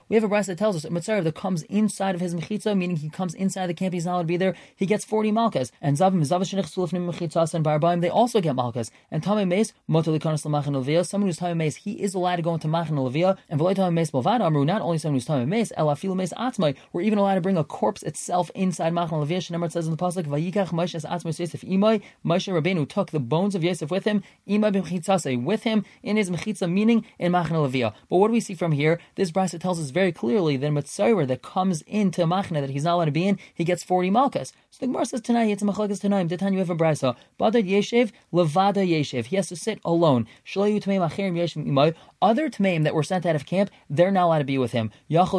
we 0.09 0.15
have 0.17 0.25
a 0.25 0.29
brasa 0.29 0.47
that 0.47 0.59
tells 0.59 0.77
us 0.77 0.85
a 0.85 0.91
mitzvah 0.91 1.23
that 1.23 1.35
comes 1.35 1.63
inside 1.65 2.15
of 2.15 2.21
his 2.21 2.35
mechitza, 2.35 2.77
meaning 2.77 2.97
he 2.97 3.09
comes 3.09 3.35
inside 3.35 3.67
the 3.69 3.75
camp, 3.75 3.95
he's 3.95 4.07
not 4.07 4.15
allowed 4.15 4.23
to 4.23 4.27
be 4.27 4.37
there, 4.37 4.55
he 4.77 4.87
gets 4.87 5.05
40 5.05 5.33
malchus. 5.33 5.71
And 5.81 5.97
zavim, 5.97 6.21
shenichas 6.21 7.55
and 7.55 7.65
barbaim, 7.65 8.01
they 8.01 8.09
also 8.09 8.41
get 8.41 8.55
malchus. 8.55 8.91
And 9.11 9.23
lamachan 9.23 10.75
levia, 10.75 11.07
someone 11.07 11.29
who's 11.29 11.39
tamei 11.39 11.57
meis, 11.57 11.77
he 11.77 11.93
is 11.93 12.15
allowed 12.15 12.37
to 12.37 12.43
go 12.43 12.55
into 12.55 12.69
machan 12.69 12.97
levia, 12.97 13.37
and 13.49 13.61
meis 13.61 14.11
bolvad 14.11 14.41
amru, 14.41 14.65
not 14.65 14.83
only 14.83 14.99
someone 14.99 15.17
who's 15.17 15.27
tamei 15.27 15.47
meis, 15.47 15.73
ela 15.77 15.95
filu 15.95 16.17
meis 16.17 16.33
atzmai, 16.35 16.75
we're 16.93 17.03
even 17.03 17.19
allowed 17.19 17.37
to 17.37 17.41
bring 17.41 17.57
a 17.57 17.65
corpse 17.65 18.03
itself 18.03 18.51
inside 18.55 18.93
machan 18.93 19.19
levia. 19.29 19.39
Shenemar 19.39 19.71
says 19.71 19.87
in 19.87 19.93
the 19.93 19.97
pasuk, 19.97 20.25
vayikach 20.25 20.69
Moshe 20.69 20.95
as 20.95 21.05
atzmai 21.05 21.39
Yosef 21.39 21.63
imai, 21.63 22.03
Moshe 22.25 22.53
Rabbeinu 22.53 22.89
took 22.89 23.11
the 23.11 23.21
bones 23.21 23.55
of 23.55 23.63
Yosef 23.63 23.91
with 23.91 24.05
him, 24.05 24.23
imai 24.49 24.73
b'mchitzase, 24.75 25.43
with 25.43 25.65
him 25.65 25.85
in 26.03 26.17
his 26.17 26.31
mechitza, 26.31 26.71
meaning 26.71 27.05
in 27.19 27.33
machan 27.33 27.57
levia. 27.57 27.93
But 28.09 28.17
what 28.17 28.29
do 28.29 28.33
we 28.33 28.41
see 28.41 28.55
from 28.55 28.73
here? 28.73 29.01
This 29.15 29.31
brisa 29.31 29.61
tells 29.61 29.81
us 29.81 29.91
very 29.91 30.13
clearly 30.13 30.57
that 30.57 30.71
mitzvah 30.71 31.27
that 31.27 31.43
comes 31.43 31.83
into 31.83 32.23
machna 32.23 32.61
that 32.61 32.71
he's 32.71 32.85
not 32.85 32.95
allowed 32.95 33.07
to 33.07 33.11
be 33.11 33.27
in, 33.27 33.39
he 33.55 33.65
gets 33.65 33.83
40 33.83 34.11
malchus. 34.11 34.53
So 34.71 34.79
the 34.81 34.87
Gemara 34.87 35.07
says 35.07 35.21
tonight, 35.21 35.51
it's 35.51 35.63
a 35.63 35.65
machlakas 35.65 36.01
tonight. 36.01 36.29
Did 36.29 36.41
you 36.41 36.59
have 36.59 36.71
a 36.71 36.77
brisa? 36.77 37.17
Badad 37.39 37.69
yeshev, 37.69 38.13
levada 38.33 38.87
yeshev. 38.87 39.27
He 39.27 39.37
has 39.37 39.49
to 39.49 39.57
sit 39.57 39.81
alone. 39.85 40.27
Shalayu 40.47 40.83
tmei 40.83 40.99
machirim 40.99 41.35
yeshev 41.35 41.67
imay. 41.67 41.95
Other 42.21 42.51
tmeim 42.51 42.83
that 42.83 42.95
were 42.95 43.05
sent 43.05 43.25
out 43.27 43.37
of 43.37 43.47
camp, 43.47 43.71
they're 43.89 44.11
not 44.11 44.25
allowed 44.25 44.39
to 44.39 44.45
be 44.45 44.59
with 44.59 44.73
him. 44.73 44.91
You 45.07 45.21
might 45.21 45.31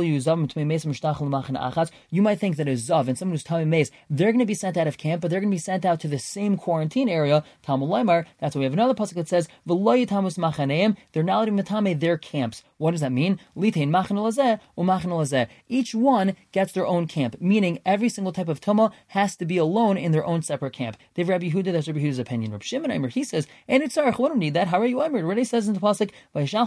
think 2.39 2.55
that 2.55 2.67
a 2.67 2.71
zav 2.71 3.07
and 3.09 3.17
someone 3.17 3.33
who's 3.33 3.43
tamei 3.43 3.67
mace, 3.67 3.91
they're 4.09 4.31
going 4.31 4.39
to 4.39 4.45
be 4.45 4.53
sent 4.53 4.77
out 4.77 4.87
of 4.87 4.97
camp, 4.97 5.21
but 5.21 5.29
they're 5.29 5.41
going 5.41 5.51
to 5.51 5.55
be 5.55 5.59
sent 5.59 5.83
out 5.83 5.99
to 5.99 6.07
the 6.07 6.17
same 6.17 6.55
quarantine 6.55 7.09
area. 7.09 7.43
Talmud 7.63 7.89
Leimar. 7.89 8.25
That's 8.39 8.55
why 8.55 8.59
we 8.59 8.63
have 8.63 8.71
another 8.73 8.93
pasuk 8.93 9.15
that 9.15 9.27
says. 9.27 9.49
They're 9.65 11.23
not 11.23 11.35
allowed 11.35 11.45
to 11.45 11.81
be 11.81 11.93
their 11.95 12.17
camps. 12.17 12.63
What 12.77 12.91
does 12.91 13.01
that 13.01 13.11
mean? 13.11 13.39
Each 15.67 15.95
one 15.95 16.35
gets 16.53 16.71
their 16.71 16.87
own 16.87 17.07
camp, 17.07 17.35
meaning 17.41 17.79
every 17.85 18.07
single 18.07 18.31
type 18.31 18.47
of 18.47 18.61
tuma 18.61 18.93
has 19.07 19.35
to 19.35 19.45
be 19.45 19.57
alone 19.57 19.97
in 19.97 20.13
their 20.13 20.25
own 20.25 20.41
separate 20.41 20.71
camp. 20.71 20.95
They 21.13 21.23
have 21.23 21.29
Rabbi 21.29 21.49
Huda, 21.49 21.73
that's 21.73 21.87
Rabbi 21.87 21.99
Huda's 21.99 22.19
opinion. 22.19 22.51
Rabbi 22.51 22.63
Shimon 22.63 23.09
he 23.09 23.25
says, 23.25 23.47
and 23.67 23.83
it's 23.83 23.97
Sarach, 23.97 24.17
we 24.17 24.29
don't 24.29 24.39
need 24.39 24.53
that. 24.53 24.69
How 24.69 24.79
are 24.79 24.85
you 24.85 25.03
Aimer? 25.03 25.19
Already 25.19 25.43
says 25.43 25.67
in 25.67 25.73
the 25.73 25.81
Pasuk, 25.81 26.11